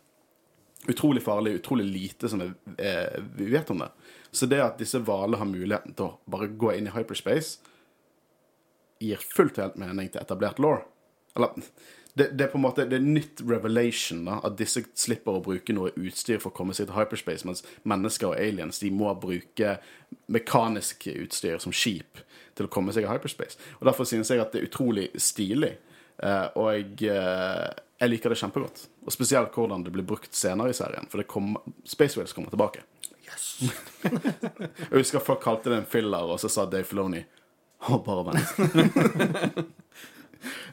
[0.89, 3.91] Utrolig farlig, utrolig lite som eh, vi vet om det.
[4.32, 7.60] Så det at disse hvalene har muligheten til å bare gå inn i hyperspace,
[9.02, 10.80] gir fullt og helt mening til etablert law.
[11.36, 11.60] Eller
[12.14, 15.43] det, det er på en måte det er nytt revelation da, at disse slipper å
[15.43, 19.12] bruke noe utstyr for å komme seg til hyperspace, mens mennesker og aliens de må
[19.20, 19.78] bruke
[20.32, 22.24] mekanisk utstyr som skip
[22.62, 23.59] til å komme seg i hyperspace.
[23.80, 25.76] Og Derfor synes jeg at det er utrolig stilig.
[26.22, 27.68] Eh, og jeg, eh,
[28.01, 28.86] jeg liker det kjempegodt.
[29.05, 31.09] Og spesielt hvordan det blir brukt senere i serien.
[31.12, 31.55] For det kom,
[31.88, 32.86] Space Wales kommer tilbake.
[33.26, 33.51] Yes!
[34.89, 37.24] jeg husker folk kalte det en filler, og så sa Dave Filoni
[37.82, 39.72] Å, bare vent.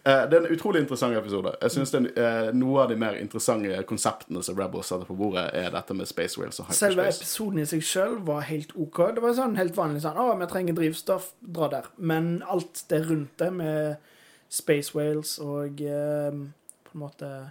[0.05, 1.53] Eh, Det er en utrolig interessant episode.
[1.63, 5.17] Jeg synes det er eh, Noe av de mer interessante konseptene som Rebels satte på
[5.17, 9.03] bordet, er dette med Space Whales og Selve episoden i seg sjøl var helt OK.
[9.15, 11.33] Det var sånn helt vanlig sånn 'Å, vi trenger drivstoff.
[11.43, 13.97] Dra der.' Men alt det rundt det, med
[14.49, 16.31] Space Whales og eh,
[16.85, 17.51] på en måte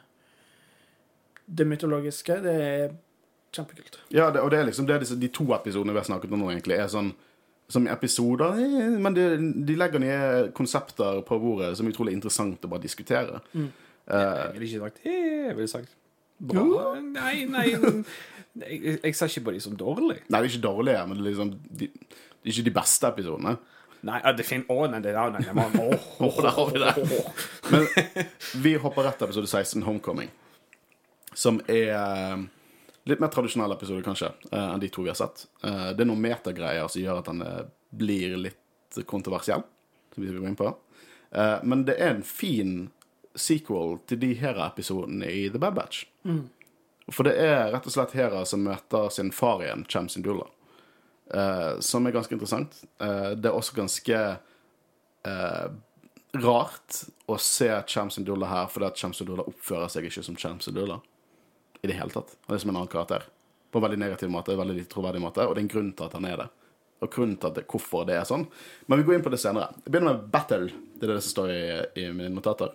[1.47, 2.89] det mytologiske, det er
[3.55, 3.99] kjempekult.
[4.09, 6.34] Ja, det, og det er liksom det er disse, de to episodene vi har snakket
[6.34, 7.13] om nå, egentlig, er sånn
[7.70, 9.28] som episoder, eh, men de,
[9.68, 10.20] de legger nye
[10.55, 13.41] konsepter på bordet som er utrolig interessant å bare diskutere.
[13.53, 13.70] Mm.
[14.07, 15.95] Eh, Jeg ville ikke sagt Jeg ville sagt
[16.39, 16.63] bra.
[17.01, 20.24] Nei, nei jeg, jeg, ser ikke på de som dårlige.
[20.30, 21.51] nei, de er ikke dårlige, men det er liksom
[21.82, 23.57] de, de er ikke de beste episodene.
[24.07, 25.88] Nei, det finner Å, nei, det der, nei, nei, man, å,
[26.24, 27.22] Å, der har vi det.
[27.74, 27.88] Men
[28.63, 30.30] vi hopper rett til episode 16, Homecoming.
[31.38, 32.38] Som er eh,
[33.08, 35.45] litt mer tradisjonell episode, kanskje, eh, enn de to vi har sett.
[35.64, 37.64] Eh, Det er noen metagreier som gjør at den eh,
[37.95, 39.64] blir litt kontroversiell,
[40.14, 40.76] som vi går gå inn på.
[41.64, 42.89] Men det er en fin
[43.36, 46.05] sequel til de Hera-episodene i The Bad Batch.
[47.12, 50.47] For det er rett og slett Hera som møter sin far igjen, Cham Sindula.
[51.34, 52.80] Eh, som er ganske interessant.
[52.97, 54.22] Det er også ganske
[56.34, 60.60] rart å se Cham Sindula her, fordi at Cham Sindula oppfører seg ikke som Cham
[60.64, 60.99] Sindula
[61.82, 62.36] i det hele tatt.
[62.48, 63.26] Han er som en annen karakter.
[63.72, 66.08] På en veldig negativ måte, veldig lite troverdig måte, og det er en grunn til
[66.08, 66.48] at han er det.
[67.04, 68.48] Og grunnen til det, hvorfor det er sånn.
[68.90, 69.76] Men vi går inn på det senere.
[69.86, 70.72] Jeg begynner med Battle.
[70.98, 71.66] Det er det som står i,
[72.02, 72.72] i mine notater.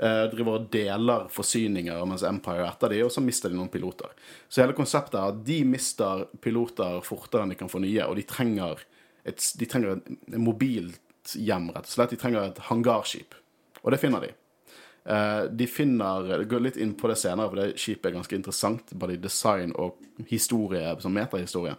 [0.00, 3.70] Eh, driver og deler forsyninger mens Empire er etter de, og så mister de noen
[3.70, 4.10] piloter.
[4.48, 8.18] Så hele konseptet er at de mister piloter fortere enn de kan få nye, og
[8.18, 8.82] de trenger
[9.28, 12.14] et, de trenger et mobilt hjem, rett og slett.
[12.16, 13.36] De trenger et hangarskip.
[13.84, 14.32] Og det finner de.
[15.04, 18.92] Eh, de finner Går litt inn på det senere, for det skipet er ganske interessant.
[18.92, 19.98] Både i design og
[20.28, 21.76] historie, som metahistorie.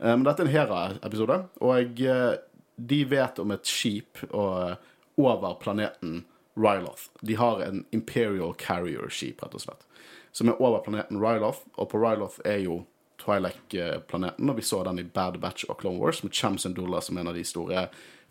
[0.00, 2.32] Eh, men dette er en Hera-episode, og eh,
[2.76, 4.82] de vet om et skip og,
[5.16, 6.24] over planeten
[6.56, 7.08] Ryloth.
[7.20, 9.86] De har en Imperial Carrier-skip, rett og slett,
[10.32, 11.64] som er over planeten Ryloth.
[11.76, 12.82] Og på Ryloth er jo
[13.22, 17.18] Twi'lek-planeten, og vi så den i Bad Batch og Clone Wars, med Cham Syndulla som
[17.18, 17.86] en av de store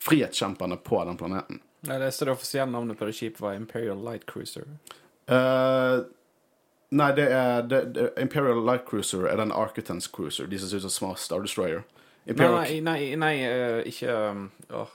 [0.05, 1.61] frihetskjemperne på den planeten.
[1.85, 4.65] Jeg leste det offisielle navnet på det skipet var Imperial Light Cruiser.
[5.29, 6.05] Uh,
[6.89, 10.49] nei, det er det, det, Imperial Light Cruiser er den Architens Cruiser.
[10.49, 11.83] De som ser ut som Smart Star Destroyer.
[12.25, 14.89] Imperial, Nei, nei, nei, eh, ikke um, oh.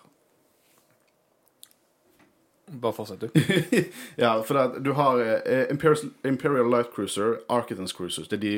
[2.67, 3.31] Bare fortsett, du.
[4.23, 8.29] Ja, for det, du har uh, Imperial, Imperial Light Cruiser, Architens Cruisers.
[8.29, 8.55] Det er de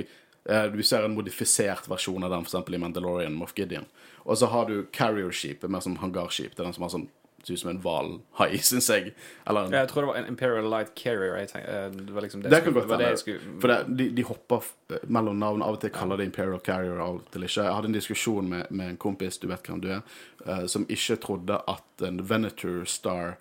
[0.48, 2.64] uh, Du ser en modifisert versjon av den, f.eks.
[2.64, 3.84] i Mandalorian, Moff Gideon.
[4.24, 6.56] Og så har du Carrier-skip, mer som hangarskip.
[6.56, 7.10] Det er den som har sånn
[7.42, 9.12] ser ut som en hvalhai, syns jeg.
[9.46, 11.36] Eller en Jeg tror det var en Imperial Light Carrier.
[11.40, 13.18] Jeg tenk, eh, det var liksom det, Det kan skulle- godt hende.
[13.18, 14.62] skulle For det, de, de hopper
[15.06, 15.62] mellom navn.
[15.62, 17.64] Av og til kaller de Imperial Carrier, av og til ikke.
[17.64, 20.02] Jeg hadde en diskusjon med, med en kompis, du vet hvem du er,
[20.46, 23.36] uh, som ikke trodde at en Venator Star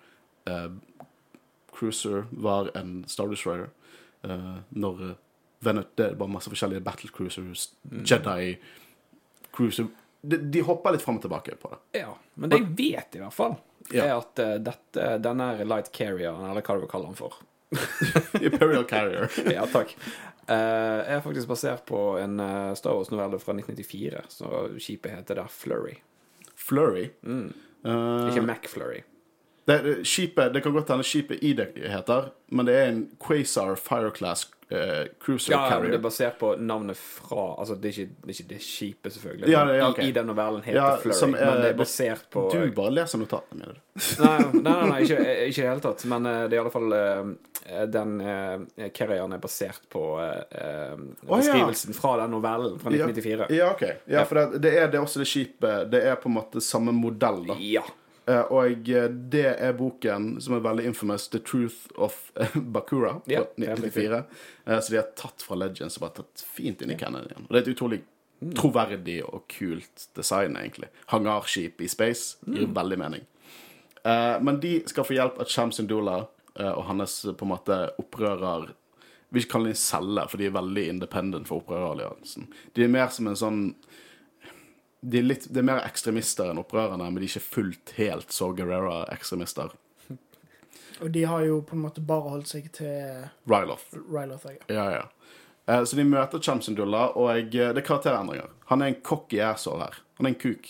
[0.50, 0.68] uh,
[1.72, 3.70] Cruiser var en Star Destroyer.
[4.24, 5.16] Uh, når
[5.62, 7.68] Venet, Det er bare masse forskjellige Battle Cruisers,
[8.02, 8.56] Jedi
[9.54, 9.86] Cruiser
[10.22, 11.80] de, de hopper litt fram og tilbake på det.
[12.04, 13.56] Ja, men det jeg vet i hvert fall,
[13.90, 14.04] Ja.
[14.04, 17.40] er at uh, dette, denne Light Carrieren, eller hva du vil kalle den for,
[18.46, 19.30] Imperial Carrier.
[19.56, 19.96] Ja, takk.
[20.42, 25.52] Uh, er faktisk basert på en eh, Star Wars-novelle fra 1994, så skipet heter der
[25.52, 25.94] Flurry.
[26.58, 27.08] Flurry.
[27.22, 27.52] Mm.
[27.86, 29.02] Uh, Ikke MacFlurry.
[29.64, 33.76] Det, det, skipet, det kan godt hende skipet ID heter, men det er en Quasar
[33.78, 38.10] Fireclass uh, Cruiser Ja, men det er basert på navnet fra Altså, det er ikke
[38.10, 39.52] det, er ikke det skipet, selvfølgelig.
[39.52, 40.04] Ja, ja, okay.
[40.04, 42.58] I, I den novellen heter Ja, Flurry, som er- men det er basert på Du
[42.74, 43.80] bare leser notatene mine, du.
[44.24, 46.04] Nei, nei, nei, nei ikke, i det hele tatt.
[46.08, 50.04] Men uh, det er i alle fall eh, Den uh, carrieren er basert på
[51.22, 52.00] beskrivelsen oh, ja.
[52.00, 53.50] fra den novellen fra 1994.
[53.54, 53.84] Ja, ok.
[54.10, 56.94] Ja, for det, det, er, det også det skipet Det er på en måte samme
[56.96, 57.60] modell, da.
[57.62, 57.84] Ja.
[58.26, 63.18] Eh, og eh, det er boken som er veldig infamous, 'The Truth of eh, Bakura'
[63.24, 64.22] fra yeah, helt 1994.
[64.64, 67.18] Eh, så de har tatt fra Legends og bare tatt fint inn i igjen.
[67.18, 68.02] Og det er et utrolig
[68.58, 70.90] troverdig og kult design, egentlig.
[71.12, 73.26] Hangarskip i space gir veldig mening.
[74.04, 76.24] Eh, men de skal få hjelp av Cham Sindula
[76.58, 78.72] eh, og hans eh, på en måte opprører
[79.32, 82.50] Vi kan kalle dem celler, for de er veldig independent for opprøreralliansen.
[82.74, 83.60] De er mer som en sånn
[85.02, 88.30] de er, litt, de er mer ekstremister enn opprørerne, men de er ikke fullt helt
[88.34, 89.72] så Guerrera-ekstremister.
[91.02, 93.88] Og de har jo på en måte bare holdt seg til Ryloth.
[94.06, 94.46] Ryloth.
[94.68, 94.76] Ja.
[94.76, 95.02] Ja, ja.
[95.66, 98.52] Eh, Så de møter Chamsundulla, og jeg, eh, det er karakterendringer.
[98.70, 99.98] Han er en cocky asshole her.
[100.18, 100.62] Han er en kuk.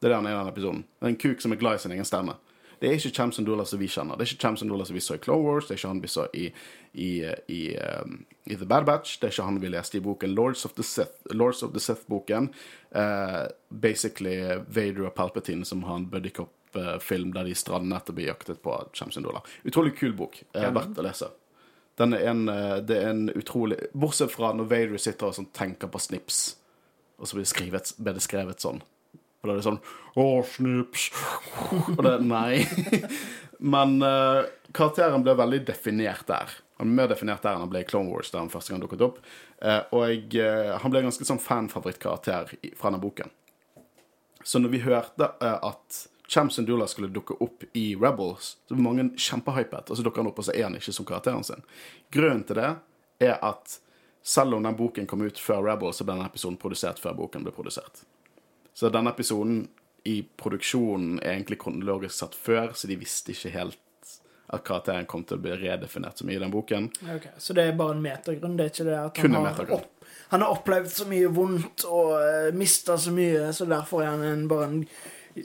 [0.00, 0.84] Det er det han er i denne episoden.
[1.00, 2.34] Det er en kuk som er glad i sin egen stemme.
[2.80, 4.16] Det er ikke Chamsundullah som vi kjenner.
[4.16, 6.10] Det er ikke Chamsundullah som vi så i Clone Wars, det er ikke han vi
[6.12, 6.46] så i,
[6.92, 7.10] i,
[7.48, 10.64] i, um, i The Bad Batch, det er ikke han vi leste i boken Lords
[10.68, 11.24] of the Sith.
[11.32, 12.50] Lords of the Sith-boken.
[12.96, 14.36] eh, basically
[14.68, 18.72] Vader og Palpatine som har en buddycop-film der de strander etter å bli jaktet på
[18.72, 19.44] av Chamsundullah.
[19.64, 20.38] Utrolig kul bok.
[20.56, 21.30] Uh, verdt å lese.
[21.96, 25.48] Den er en, eh, det er en utrolig Bortsett fra når Vader sitter og sånn,
[25.52, 26.56] tenker på snips,
[27.16, 28.82] og så blir det, skrevet, blir det skrevet sånn.
[29.46, 29.82] Og da er det sånn
[30.18, 31.08] Å, snips.
[31.94, 32.66] Og det Nei.
[33.72, 34.42] Men uh,
[34.76, 36.58] karakteren ble veldig definert der.
[36.80, 38.82] Han ble mer definert der enn han ble i Clone Wars, der han første gang
[38.82, 39.22] dukket opp.
[39.62, 43.32] Uh, og uh, han ble en ganske sånn fanfavorittkarakter fra denne boken.
[44.46, 46.02] Så når vi hørte at
[46.36, 50.30] and Sindula skulle dukke opp i Rebels, så var mange kjempehypet, og så dukker han
[50.30, 51.62] opp, og så er han ikke som karakteren sin.
[52.14, 52.70] Grunnen til det
[53.26, 53.78] er at
[54.26, 57.46] selv om den boken kom ut før Rebels, så ble denne episoden produsert før boken
[57.46, 58.02] ble produsert.
[58.76, 59.62] Så denne episoden
[60.06, 63.80] i produksjonen er egentlig kronologisk satt før, så de visste ikke helt
[64.54, 66.84] at karakteren kom til å bli redefinert så mye i den boken.
[67.16, 68.54] Ok, Så det er bare en metergrunn?
[68.58, 72.12] Det er ikke det at han har, opp, han har opplevd så mye vondt og
[72.20, 74.78] uh, mista så mye, så derfor er han en, bare en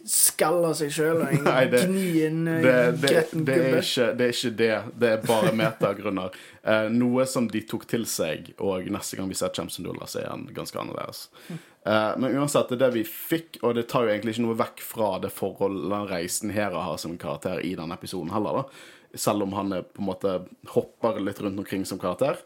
[0.08, 3.82] skall av seg sjøl og en det- gnien, Det, det, gretten det, gubbe.
[4.20, 4.72] det er ikke det.
[5.02, 6.38] Det er bare metagrunner.
[6.64, 10.30] Eh, noe som de tok til seg, og neste gang vi ser Chamsundula, så er
[10.30, 11.24] han ganske annerledes.
[11.50, 14.60] Eh, men uansett, det er det vi fikk, og det tar jo egentlig ikke noe
[14.60, 19.18] vekk fra det forholdet den reisen Hera har som karakter i denne episoden heller, da.
[19.18, 20.36] Selv om han er, på en måte
[20.76, 22.38] hopper litt rundt omkring som karakter.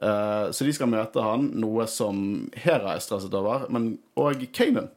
[0.00, 4.92] Eh, så de skal møte han, noe som Hera er stresset over, men òg Kanan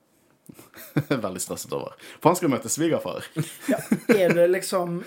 [1.26, 1.98] veldig stresset over.
[2.20, 3.26] For han skal møte svigerfar.
[3.70, 3.82] Ja,
[4.14, 5.02] er det liksom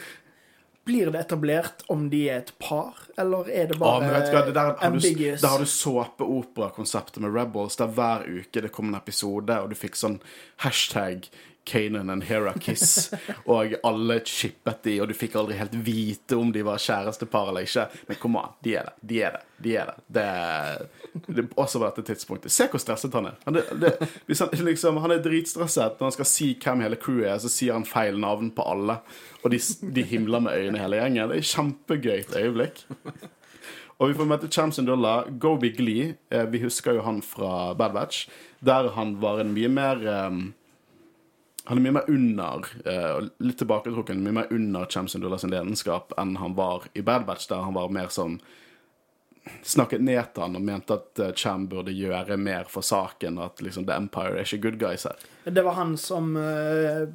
[0.85, 4.41] Blir det etablert om de er et par, eller er det bare men vet hva,
[4.49, 5.41] det der har du, ambiguous?
[5.45, 9.79] der har du såpeoperakonseptet med Rebels, der hver uke det kom en episode, og du
[9.79, 10.19] fikk sånn
[10.65, 11.29] hashtag
[11.65, 13.13] Kanan and Hera Kiss,
[13.45, 17.69] og alle chippet de, og du fikk aldri helt vite om de var kjærestepar eller
[17.69, 17.87] ikke.
[18.09, 18.95] Men kom an, de er det.
[19.13, 19.45] De er det.
[19.63, 19.99] De er det.
[20.19, 20.27] Det
[21.27, 22.53] det også på dette tidspunktet.
[22.53, 23.37] Se hvor stresset han er.
[23.45, 27.43] Han det, han, liksom, han er dritstresset når han skal si hvem hele crewet er,
[27.43, 28.99] så sier han feil navn på alle,
[29.43, 29.61] og de,
[29.93, 31.29] de himler med øynene hele gjengen.
[31.29, 32.85] Det er et kjempegøyt øyeblikk.
[34.01, 36.15] Og vi får møte Cham Dulla Gobi Glee.
[36.33, 38.25] Eh, vi husker jo han fra Bad Batch.
[38.59, 40.41] Der han var en mye mer eh,
[41.69, 46.13] Han er mye mer under, uh, litt tilbaketrukken, mye mer under Cham Sindullah sin lidenskap
[46.19, 48.41] enn han var i Bad Batch, der han var mer som
[49.67, 53.41] Snakket ned til han og mente at eh, Cham burde gjøre mer for saken.
[53.43, 55.19] At liksom The Empire er ikke good guys her.
[55.43, 57.09] Det var han som uh,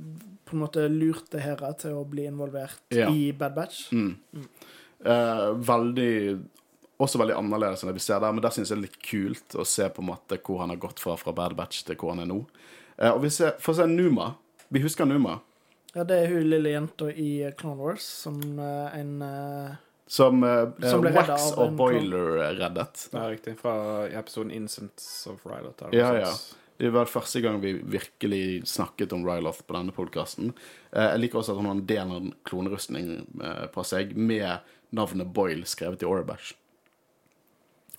[0.44, 3.08] på en måte lurte Hera til å bli involvert Ja.
[3.08, 3.94] i Bad Batch.
[3.94, 6.12] Eh, veldig
[6.98, 9.04] Også veldig annerledes enn det vi ser der, men der syns jeg det er litt
[9.06, 11.96] kult å se på en måte hvor han har gått fra fra Bad Batch til
[11.96, 12.40] hvor han er nå.
[12.98, 14.34] Eh, og vi ser, får se Numa.
[14.74, 15.40] Vi husker Numa.
[15.96, 19.76] Ja, det er hun lille jenta i Clone Wars som eh, en eh,
[20.08, 23.08] Som, uh, Som ble Wax av og en Boiler eh, reddet.
[23.12, 23.58] Ja, riktig.
[23.60, 25.90] Fra episoden 'Innocence of Ryloth'.
[25.92, 26.32] Ja, ja.
[26.78, 30.54] Det var første gang vi virkelig snakket om Ryloth på denne podkasten.
[30.94, 33.10] Uh, jeg liker også at han har en del av en klonerustning
[33.42, 34.62] eh, på seg, med
[34.96, 36.54] navnet Boyle skrevet i Orabash.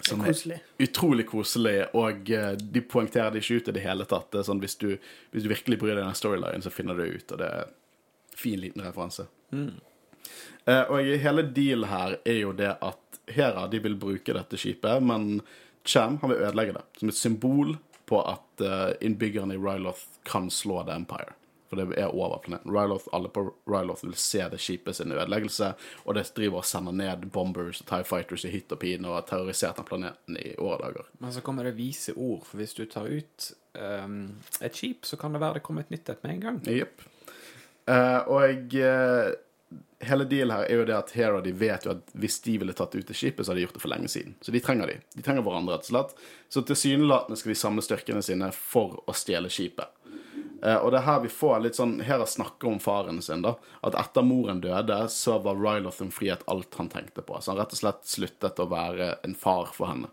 [0.07, 0.59] Som er koselig.
[0.79, 4.29] utrolig koselig, og eh, de poengterer det ikke ut i det hele tatt.
[4.33, 4.93] Det er sånn, hvis, du,
[5.35, 7.65] hvis du virkelig bryr deg om storylinen, så finner du det ut, og det er
[7.67, 9.27] en fin, liten referanse.
[9.51, 15.03] Eh, og hele dealen her er jo det at Hera de vil bruke dette skipet,
[15.05, 15.41] men
[15.89, 16.85] Cham han vil ødelegge det.
[17.01, 17.75] Som et symbol
[18.09, 21.35] på at uh, innbyggerne i Ryloth kan slå The Empire.
[21.69, 22.73] For det er over planeten.
[22.73, 25.73] Ryloth, alle på Ryloth vil se det skipet sin ødeleggelse,
[26.05, 29.19] og det driver og sender ned bombers og Tie Fighters i hytt og pine og
[29.19, 31.11] har terrorisert den planeten i åredager.
[31.21, 34.23] Men så kommer det vise ord, for hvis du tar ut um,
[34.61, 36.63] et skip, så kan det være det kommer et nytt et med en gang.
[36.73, 37.05] Jepp.
[37.89, 39.31] Uh, og uh,
[40.01, 42.75] hele dealen her er jo det at Hera de vet jo at hvis de ville
[42.77, 44.37] tatt ut det skipet, så hadde de gjort det for lenge siden.
[44.41, 44.99] Så de trenger de.
[45.17, 46.15] De trenger hverandre, rett og slett.
[46.49, 49.91] Så tilsynelatende skal de samle styrkene sine for å stjele skipet.
[50.63, 53.45] Eh, og det er her vi får litt sånn Her er snakker om faren sin,
[53.47, 53.55] da.
[53.87, 57.39] At etter moren døde, så var Ryloth en frihet alt han tenkte på.
[57.41, 60.11] Så han rett og slett sluttet å være en far for henne.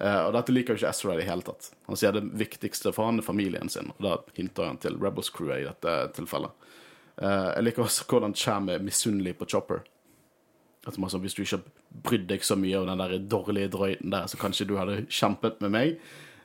[0.00, 1.70] Eh, og dette liker jo ikke Ezra i det hele tatt.
[1.88, 5.30] Han sier det viktigste for han er familien sin, og da hinter han til Rebels
[5.32, 6.70] Crew i dette tilfellet.
[7.22, 9.84] Eh, jeg liker også hvordan Cham er misunnelig på Chopper.
[10.84, 11.62] At man, sånn, Hvis du ikke
[12.04, 15.62] brydde deg så mye om den der dårlige drøyten der, så kanskje du hadde kjempet
[15.64, 16.00] med meg.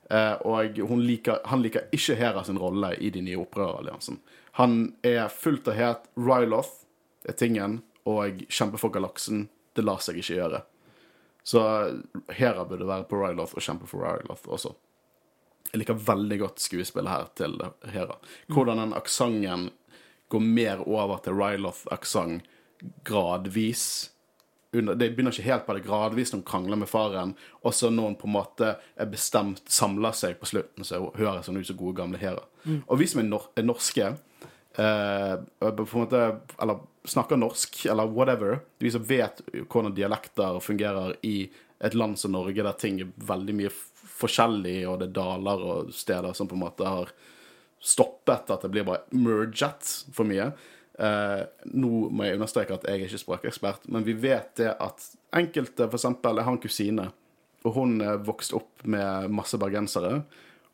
[0.09, 4.19] Eh, og liker, han liker ikke Hera sin rolle i de nye opprøralliansen.
[4.57, 6.85] Han er fullt og helt Ryloth
[7.29, 9.47] er tingen, og kjempe for galaksen.
[9.75, 10.61] Det lar seg ikke gjøre.
[11.45, 11.61] Så
[12.35, 14.73] Hera burde være på Ryloth og kjempe for Ryloth også.
[15.69, 17.59] Jeg liker veldig godt skuespillet her til
[17.93, 18.15] Hera.
[18.49, 19.69] Hvordan den aksenten
[20.29, 22.47] går mer over til Ryloth-aksent
[23.05, 24.09] gradvis.
[24.71, 27.31] Under, det begynner ikke helt på det gradvis når hun krangler med faren,
[27.65, 31.49] og så når hun på en måte er bestemt samler seg på slutten, så høres
[31.49, 32.43] hun ut som gode, gamle Hera.
[32.85, 34.11] Og vi som er, nor er norske,
[34.77, 35.33] eh,
[35.65, 36.21] på en måte,
[36.61, 41.49] eller snakker norsk, eller whatever, vi som vet hvordan dialekter fungerer i
[41.79, 43.73] et land som Norge, der ting er veldig mye
[44.19, 47.11] forskjellig, og det er daler og steder som på en måte har
[47.79, 50.51] stoppet at det blir bare merget for mye.
[50.99, 51.41] Eh,
[51.79, 55.87] nå må jeg understreke at jeg er ikke språkekspert, men vi vet det at enkelte,
[55.87, 57.05] eksempel, Jeg har en kusine,
[57.63, 60.23] og hun er vokst opp med masse bergensere,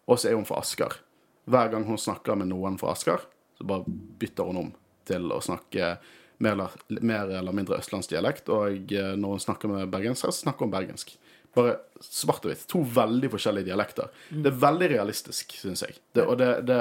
[0.05, 0.97] og så er hun fra Asker.
[1.45, 3.21] Hver gang hun snakker med noen fra Asker,
[3.57, 4.73] så bare bytter hun om
[5.05, 5.97] til å snakke
[6.37, 10.65] mer eller, mer eller mindre østlandsdialekt, og eh, når hun snakker med bergensere, så snakker
[10.65, 11.15] hun bergensk.
[11.55, 12.65] Bare svart og hvitt.
[12.71, 14.09] To veldig forskjellige dialekter.
[14.29, 15.95] Det er veldig realistisk, syns jeg.
[16.11, 16.79] Det, og, det, det,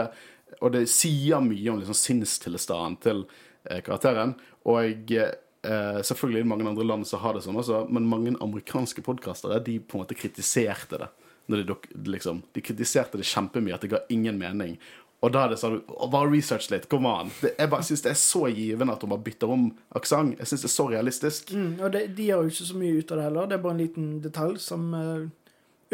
[0.61, 3.25] og, det, sier mye om liksom sinnstilstanden til
[3.69, 4.37] eh, karakteren.
[4.71, 9.05] Og eh, selvfølgelig i mange andre land så har det sånn også, men mange amerikanske
[9.05, 11.13] podkastere de på en måte kritiserte det.
[11.45, 11.77] De,
[12.09, 14.79] liksom, de kritiserte det kjempemye, at det ga ingen mening.
[15.25, 15.79] Og da er det sånn
[16.13, 16.89] Bare research litt.
[16.93, 17.33] Kom an.
[17.41, 20.37] Det, jeg bare syns det er så givende at hun bare bytter om aksent.
[20.41, 21.55] Jeg syns det er så realistisk.
[21.57, 23.49] Mm, og det, de gjør jo ikke så mye ut av det heller.
[23.49, 25.25] Det er bare en liten detalj som uh,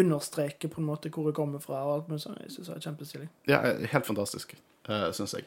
[0.01, 1.82] understreker på en måte hvor det kommer fra.
[1.84, 2.40] og alt mulig sånt.
[2.44, 3.28] Jeg synes det er kjempestilig.
[3.51, 3.61] Ja,
[3.92, 4.57] helt fantastisk,
[4.88, 5.46] uh, syns jeg.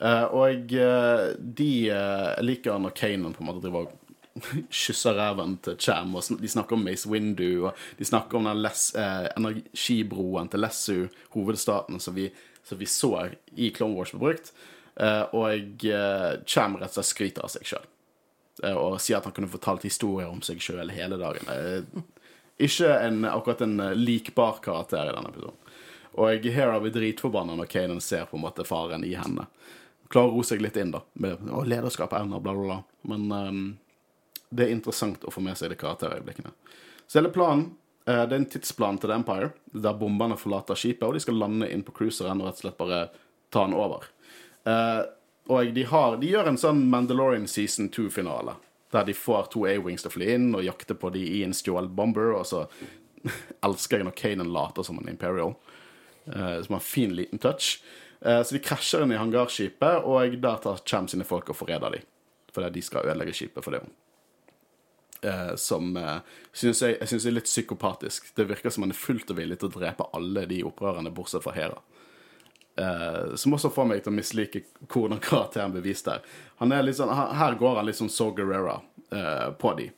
[0.00, 4.00] Uh, og uh, de uh, liker når Kanan på en måte driver og
[4.82, 8.64] kysser ræven til Cham, og de snakker om Mace Windu, og de snakker om den
[8.64, 8.88] les,
[9.36, 11.06] energibroen til Lessu,
[11.36, 12.32] hovedstaten, som vi
[12.64, 14.52] som vi så i Clone Wars ble brukt.
[14.96, 17.90] Uh, og uh, Cham rett og slett skryter av seg sjøl.
[18.78, 22.04] Og sier at han kunne fortalt historier om seg sjøl hele dagen.
[22.58, 25.60] Ikke en, akkurat en likbar karakter i denne episoden.
[26.14, 29.48] Og Hera blir dritforbanna når Kanan ser på en måte faren i henne.
[30.12, 32.76] Klarer å roe seg litt inn, da, med å, lederskap, evner, bla, bla, bla.
[33.10, 33.64] Men um,
[34.54, 36.52] det er interessant å få med seg de karakterøyeblikkene.
[37.06, 37.72] Så hele planen
[38.06, 41.40] uh, det er en tidsplan til The Empire, der bombene forlater skipet, og de skal
[41.40, 43.00] lande inn på cruiseren og rett og slett bare
[43.50, 44.06] ta den over.
[44.62, 45.02] Uh,
[45.50, 48.54] og de, har, de, gjør en sånn Mandalorian season 2-finale,
[48.94, 51.54] der de får to A-wings til å fly inn og jakte på de i en
[51.56, 52.64] stjålet bomber, og så
[53.66, 55.56] elsker jeg når Kanan later som en Imperial,
[56.30, 57.78] uh, som har en fin, liten touch.
[58.20, 61.98] Uh, så de krasjer inn i hangarskipet, og der tar Cham sine folk og forræder
[61.98, 62.10] dem.
[62.54, 63.82] fordi de skal ødelegge skipet for det.
[65.24, 66.20] Uh, som uh,
[66.52, 68.30] synes jeg, jeg synes er litt psykopatisk.
[68.36, 71.42] Det virker som han er fullt og villig til å drepe alle de opprørerne, bortsett
[71.42, 71.80] fra Hera.
[72.76, 76.24] Eh, som også får meg til å mislike hvordan karakteren blir vist der.
[76.58, 78.80] Er sånn, her går han litt sånn So Guerrera
[79.14, 79.88] uh, på de.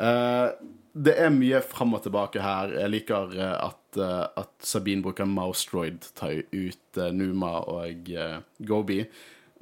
[0.00, 0.50] Uh,
[0.90, 2.74] det er mye fram og tilbake her.
[2.74, 3.98] Jeg liker eh, at,
[4.42, 8.10] at Sabine bruker Moustroid, tar ut Numa og
[8.66, 9.04] Gobi.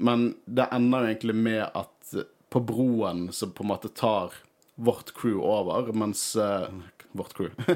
[0.01, 2.16] Men det ender jo egentlig med at
[2.49, 4.32] på broen så på en måte tar
[4.80, 6.70] vårt crew over, mens uh,
[7.18, 7.50] Vårt crew.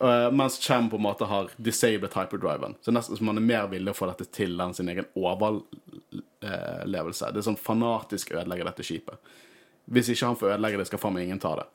[0.00, 2.74] uh, mens Cham på en måte har disabled hyperdriven.
[2.80, 7.32] Så nesten som han er mer villig å få dette til enn sin egen overlevelse.
[7.32, 9.16] Det er sånn fanatisk ødelegge dette skipet.
[9.86, 11.68] Hvis ikke han får ødelegge det, skal faen meg ingen ta det.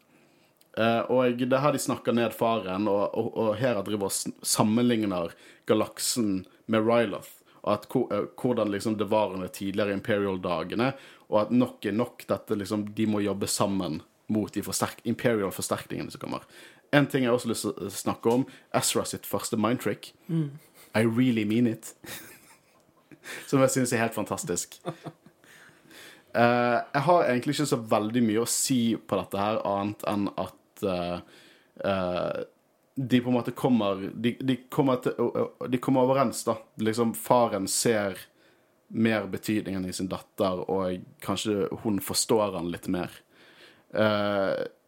[0.80, 4.16] Uh, og det er her de snakker ned faren, og, og, og Hera driver og
[4.48, 5.36] sammenligner
[5.68, 7.42] galaksen med Ryloth.
[7.62, 10.94] og at eh, hvordan liksom det var under tidligere Imperial-dagene,
[11.30, 14.02] og at nok er nok dette liksom De må jobbe sammen
[14.32, 16.46] mot de forsterk Imperial-forsterkningene som kommer.
[16.92, 20.12] En ting jeg også lyst til å snakke om, Ezra sitt første mindtrick.
[20.96, 21.94] I really mean it.
[23.48, 24.76] Som jeg syns er helt fantastisk.
[26.36, 30.28] Uh, jeg har egentlig ikke så veldig mye å si på dette her, annet enn
[30.42, 31.22] at uh,
[31.86, 32.42] uh,
[32.96, 35.16] de på en måte kommer De, de, kommer, til,
[35.72, 36.58] de kommer overens, da.
[36.84, 38.20] Liksom Faren ser
[38.92, 43.14] mer betydningen i sin datter, og kanskje hun forstår han litt mer.
[43.96, 44.81] Og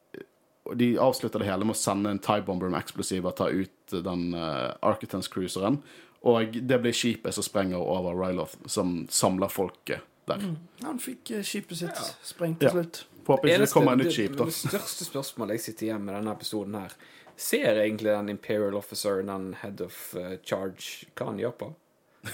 [0.75, 4.29] de avslutter det hele med å sende en Tie Bomber med eksplosiver, ta ut den
[4.33, 5.81] uh, Architans-cruiseren.
[6.23, 10.39] Og det blir skipet som sprenger over Ryloth, som samler folket der.
[10.85, 12.05] Han fikk eh, skipet sitt Ja.
[12.23, 12.77] sprengt til Ja.
[12.77, 13.01] slutt.
[13.27, 14.45] Håper ikke det kommer et nytt skip, da.
[14.45, 16.95] Det største spørsmålet jeg sitter igjen med denne episoden her,
[17.35, 21.69] ser egentlig den Imperial Officer, den Head of uh, Charge, hva han gjør på?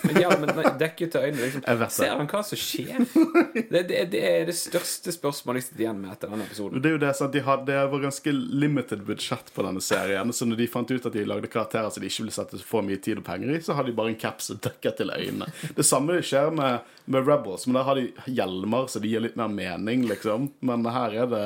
[0.03, 1.63] Men ja, men dekk ut øynene, liksom.
[1.89, 2.99] Ser han hva som skjer?
[3.69, 6.81] Det, det, det er det største spørsmålet jeg sitter igjen med etter denne episoden.
[6.81, 10.33] Det er jo det at de hadde, var ganske limited budsjett på denne serien.
[10.33, 12.85] Så når de fant ut at de lagde karakterer som de ikke ville sette for
[12.85, 15.49] mye tid og penger i, så har de bare en caps som dekker til øynene.
[15.77, 19.37] Det samme skjer med, med Rebels, men der har de hjelmer, så de gir litt
[19.39, 20.51] mer mening, liksom.
[20.65, 21.45] Men her er det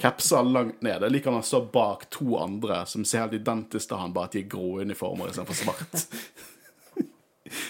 [0.00, 1.02] capser langt ned.
[1.02, 4.38] Jeg liker han står bak to andre som ser helt identiske til han, bare at
[4.38, 6.10] de er grå uniformer istedenfor svart.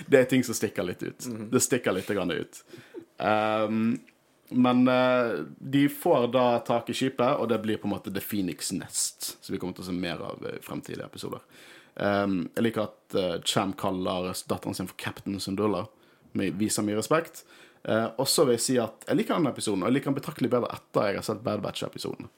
[0.07, 1.27] Det er ting som stikker litt ut.
[1.51, 2.61] Det stikker litt grann ut.
[3.18, 3.97] Um,
[4.55, 8.22] men uh, de får da tak i skipet, og det blir på en måte The
[8.22, 9.35] Phoenix Nest.
[9.41, 11.43] Så vi kommer til å se mer av i fremtidige episoder.
[11.95, 15.87] Um, jeg liker at uh, Cham kaller datteren sin for Captain Sundula.
[16.35, 17.45] Med, viser mye respekt.
[17.85, 20.20] Uh, og så vil jeg si at jeg liker denne episoden, og jeg liker den
[20.20, 22.31] betraktelig bedre etter jeg har sett Bad Batch-episoden.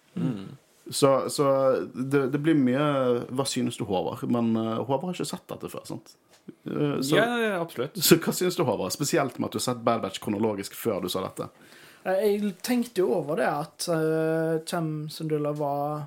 [0.91, 1.47] Så, så
[1.95, 2.84] det, det blir mye
[3.34, 4.22] Hva synes du, Håvard?
[4.30, 6.12] Men uh, Håvard har ikke sett dette før, sant?
[6.47, 7.97] Eh, så, Ja, absolutt.
[7.99, 8.95] så hva synes du, Håvard?
[8.95, 11.49] Spesielt med at du har sett Bad Batch kronologisk før du sa dette.
[12.05, 16.07] Eh, Jeg tenkte jo over det at uh, Chem Sundula var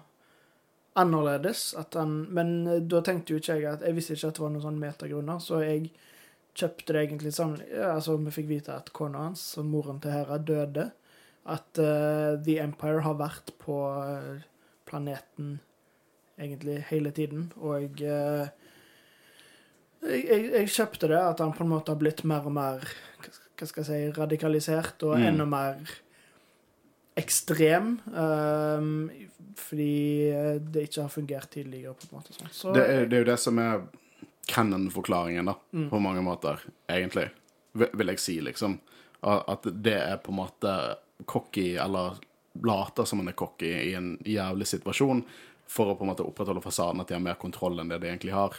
[1.00, 1.74] annerledes.
[1.78, 4.46] At han, men eh, da tenkte jo ikke jeg at Jeg visste ikke at det
[4.46, 5.90] var noen sånn metagrunner, så jeg
[6.60, 10.40] kjøpte det egentlig sammen ja, Altså, vi fikk vite at kona hans, moren til Hera,
[10.40, 10.90] døde.
[11.50, 14.48] At uh, The Empire har vært på eh,
[14.90, 15.60] planeten
[16.40, 18.50] egentlig hele tiden, og eh,
[20.04, 22.86] jeg, jeg, jeg kjøpte det, at han på en måte har blitt mer og mer
[23.60, 25.26] hva skal jeg si, radikalisert og Mm.
[25.34, 25.82] enda mer
[27.20, 27.98] ekstrem.
[28.08, 29.10] Um,
[29.60, 31.94] fordi eh, det ikke har fungert tidligere.
[32.00, 32.52] på en måte sånn.
[32.56, 33.82] Så, Det er, det er jo det som er
[34.48, 35.90] canon-forklaringen, da, Mm.
[35.90, 36.60] på mange måter,
[36.90, 37.30] egentlig.
[37.76, 38.80] Vil jeg si, liksom.
[39.24, 40.96] At det er på en måte
[41.28, 42.16] cocky, eller
[42.66, 45.24] later som han er cocky i en jævlig situasjon,
[45.70, 48.10] for å på en måte opprettholde fasaden at de har mer kontroll enn det de
[48.10, 48.57] egentlig har.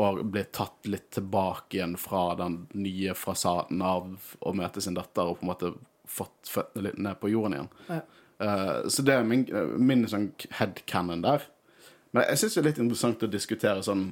[0.00, 5.28] Og blir tatt litt tilbake igjen fra den nye fasaden av å møte sin datter,
[5.28, 5.74] og på en måte
[6.08, 7.70] fått føttene litt ned på jorden igjen.
[7.90, 8.00] Ja.
[8.38, 9.44] Uh, så det er min,
[9.82, 10.30] min sånn
[10.60, 11.44] headcanon der.
[12.14, 14.08] Men jeg syns det er litt interessant å diskutere sånn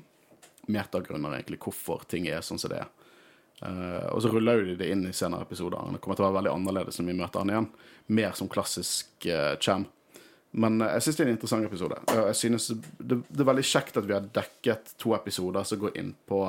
[0.66, 2.90] metagrunner, egentlig, hvorfor ting er sånn som det er.
[3.62, 5.80] Eh, og så ruller jo de det inn i senere episoder.
[5.94, 7.68] Det kommer til å være veldig annerledes når vi møter han igjen.
[8.18, 9.86] Mer som klassisk uh, Cham.
[10.56, 12.00] Men uh, jeg syns det er en interessant episode.
[12.12, 15.80] Og jeg synes det, det er veldig kjekt at vi har dekket to episoder som
[15.82, 16.42] går inn på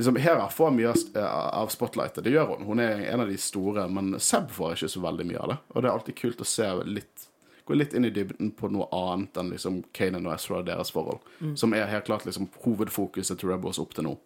[0.00, 0.92] liksom Hera får mye
[1.26, 2.22] av- spotlightet.
[2.24, 2.62] Det gjør hun.
[2.64, 5.56] Hun er en av de store, men Seb får ikke så veldig mye av det.
[5.74, 7.26] Og det er alltid kult å se litt
[7.68, 10.88] Gå litt inn i dybden på noe annet enn liksom Kanan og Ezra og deres
[10.90, 11.20] forhold.
[11.54, 14.16] Som er helt klart liksom hovedfokuset til Rebels opp til nå.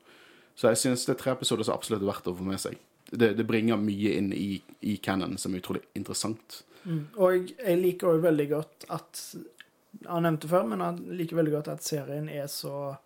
[0.54, 2.78] Så jeg syns det er tre episoder som absolutt er verdt å få med seg.
[3.10, 6.62] Det, det bringer mye inn i, i canon som er utrolig interessant.
[6.84, 7.02] Mm.
[7.16, 11.38] Og jeg liker òg veldig godt at Jeg har nevnt det før, men jeg liker
[11.38, 12.96] veldig godt at serien er så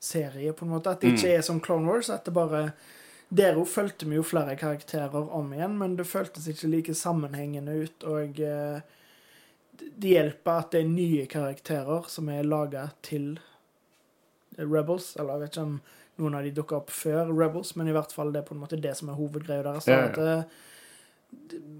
[0.00, 0.90] serie, på en måte.
[0.90, 2.10] At det ikke er som Clone Wars.
[2.10, 2.72] At det bare
[3.32, 7.72] Der òg fulgte vi jo flere karakterer om igjen, men det føltes ikke like sammenhengende
[7.84, 8.04] ut.
[8.04, 8.82] Og eh,
[9.80, 13.38] det hjelper at det er nye karakterer som er laga til
[14.58, 15.14] Rebels.
[15.16, 15.78] Eller jeg vet ikke om
[16.22, 18.62] noen av de dukka opp før Rebels, men i hvert fall det er på en
[18.62, 19.90] måte det som er hovedgreia deres.
[19.90, 20.12] Ja, ja.
[20.12, 20.68] At, eh,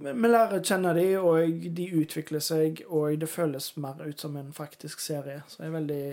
[0.02, 4.36] vi lærer å kjenne de, og de utvikler seg, og det føles mer ut som
[4.40, 5.42] en faktisk serie.
[5.48, 6.04] Så jeg er veldig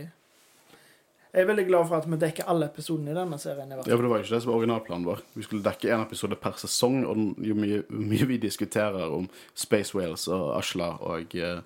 [1.30, 3.72] Jeg er veldig glad for at vi dekker alle episodene i denne serien.
[3.72, 5.20] i Ja, for Det var jo ikke det som var originalplanen vår.
[5.36, 9.94] Vi skulle dekke én episode per sesong, og jo mye, mye vi diskuterer om Space
[9.96, 11.62] Whales og Ashla og uh,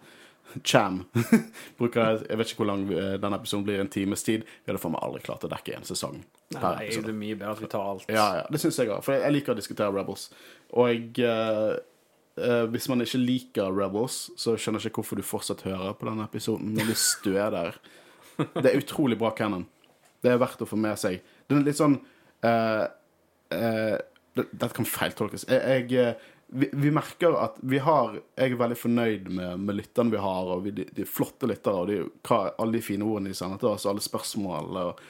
[0.63, 1.05] Cham
[1.77, 4.43] Bruker, Jeg vet ikke hvor lang eh, denne episoden blir, en times tid.
[4.43, 6.23] Vi hadde for meg aldri klart å dekke en sesong
[6.61, 8.05] Nei, det er mye bedre at vi tar alt.
[8.11, 9.01] Ja, ja, det syns jeg òg.
[9.05, 10.27] For jeg liker å diskutere Rebels.
[10.73, 15.65] Og jeg, eh, hvis man ikke liker Rebels, så skjønner jeg ikke hvorfor du fortsatt
[15.67, 16.73] hører på denne episoden.
[16.77, 17.77] Når hvis du er der.
[18.37, 19.67] Det er utrolig bra canon.
[20.23, 21.21] Det er verdt å få med seg.
[21.49, 21.99] Den er litt sånn
[22.47, 22.85] eh,
[23.53, 23.97] eh,
[24.33, 25.45] Dette kan feiltolkes.
[25.49, 29.75] Jeg, jeg, eh, vi, vi merker at vi har Jeg er veldig fornøyd med, med
[29.79, 31.97] lytterne vi har, og vi, de, de flotte lyttere, og de,
[32.29, 35.03] hva, alle de fine ordene de sender til oss, alle spørsmål og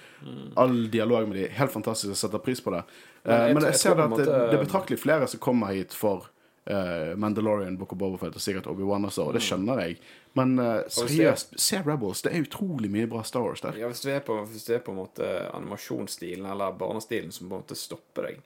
[0.58, 1.48] all dialog med de.
[1.58, 2.14] Helt fantastisk.
[2.14, 2.84] Jeg setter pris på det.
[3.24, 5.28] Eh, Men jeg men jeg jeg ser det at det, måte- det er betraktelig flere
[5.28, 6.30] som kommer hit for
[6.72, 9.98] uh, Mandalorian, Book of Bobafett og sikkert Obi-Wan også, og det skjønner jeg.
[10.40, 12.24] Men uh, seriøst, se Rebels.
[12.24, 13.76] Det er utrolig mye bra Star Wars der.
[13.84, 17.50] Ja, hvis du er på, hvis du er på en måte animasjonsstilen eller barnestilen som
[17.50, 18.40] på en måte stopper deg,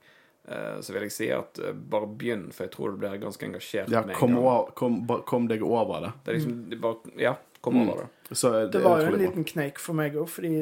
[0.81, 3.89] så vil jeg si at eh, bare begynn, for jeg tror du blir ganske engasjert
[3.91, 4.43] Ja, med en kom, gang.
[4.45, 6.11] over, kom, kom deg over det.
[6.23, 7.89] Det er liksom, det er bare, ja, kom Mm.
[7.89, 8.37] over det.
[8.37, 10.53] Så det, Det var jo en liten kneik for meg òg, fordi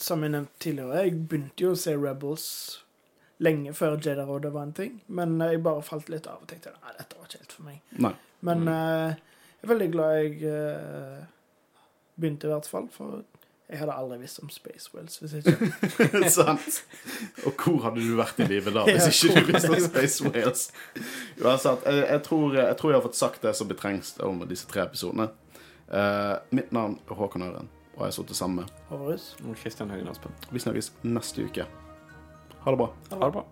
[0.00, 2.46] som jeg nevnte tidligere, jeg begynte jo å se Rebels
[3.40, 6.72] lenge før Jedi Road var en ting, men jeg bare falt litt av og tenkte
[6.82, 7.80] nei, dette var ikke helt for meg.
[7.98, 8.12] Nei.
[8.42, 8.68] Men Mm.
[8.68, 9.14] uh,
[9.60, 11.24] jeg er veldig glad jeg uh,
[12.20, 13.22] begynte, i hvert fall, for
[13.70, 15.68] jeg hadde aldri visst om Space Whales hvis ikke.
[16.40, 16.80] Sant.
[17.46, 20.64] Og hvor hadde du vært i livet da, hvis ikke du visste om Space Whales?
[21.38, 24.42] Uansett, jeg, jeg, tror, jeg tror jeg har fått sagt det som blir trengs om
[24.50, 25.30] disse tre episodene.
[25.90, 29.32] Uh, mitt navn er Håkon Øren, og jeg har sittet sammen med Horus.
[29.62, 30.34] Christian Høgen Aspen.
[30.50, 31.70] Vi snakkes neste uke.
[32.60, 32.92] Ha det bra.
[33.14, 33.46] Ha det bra.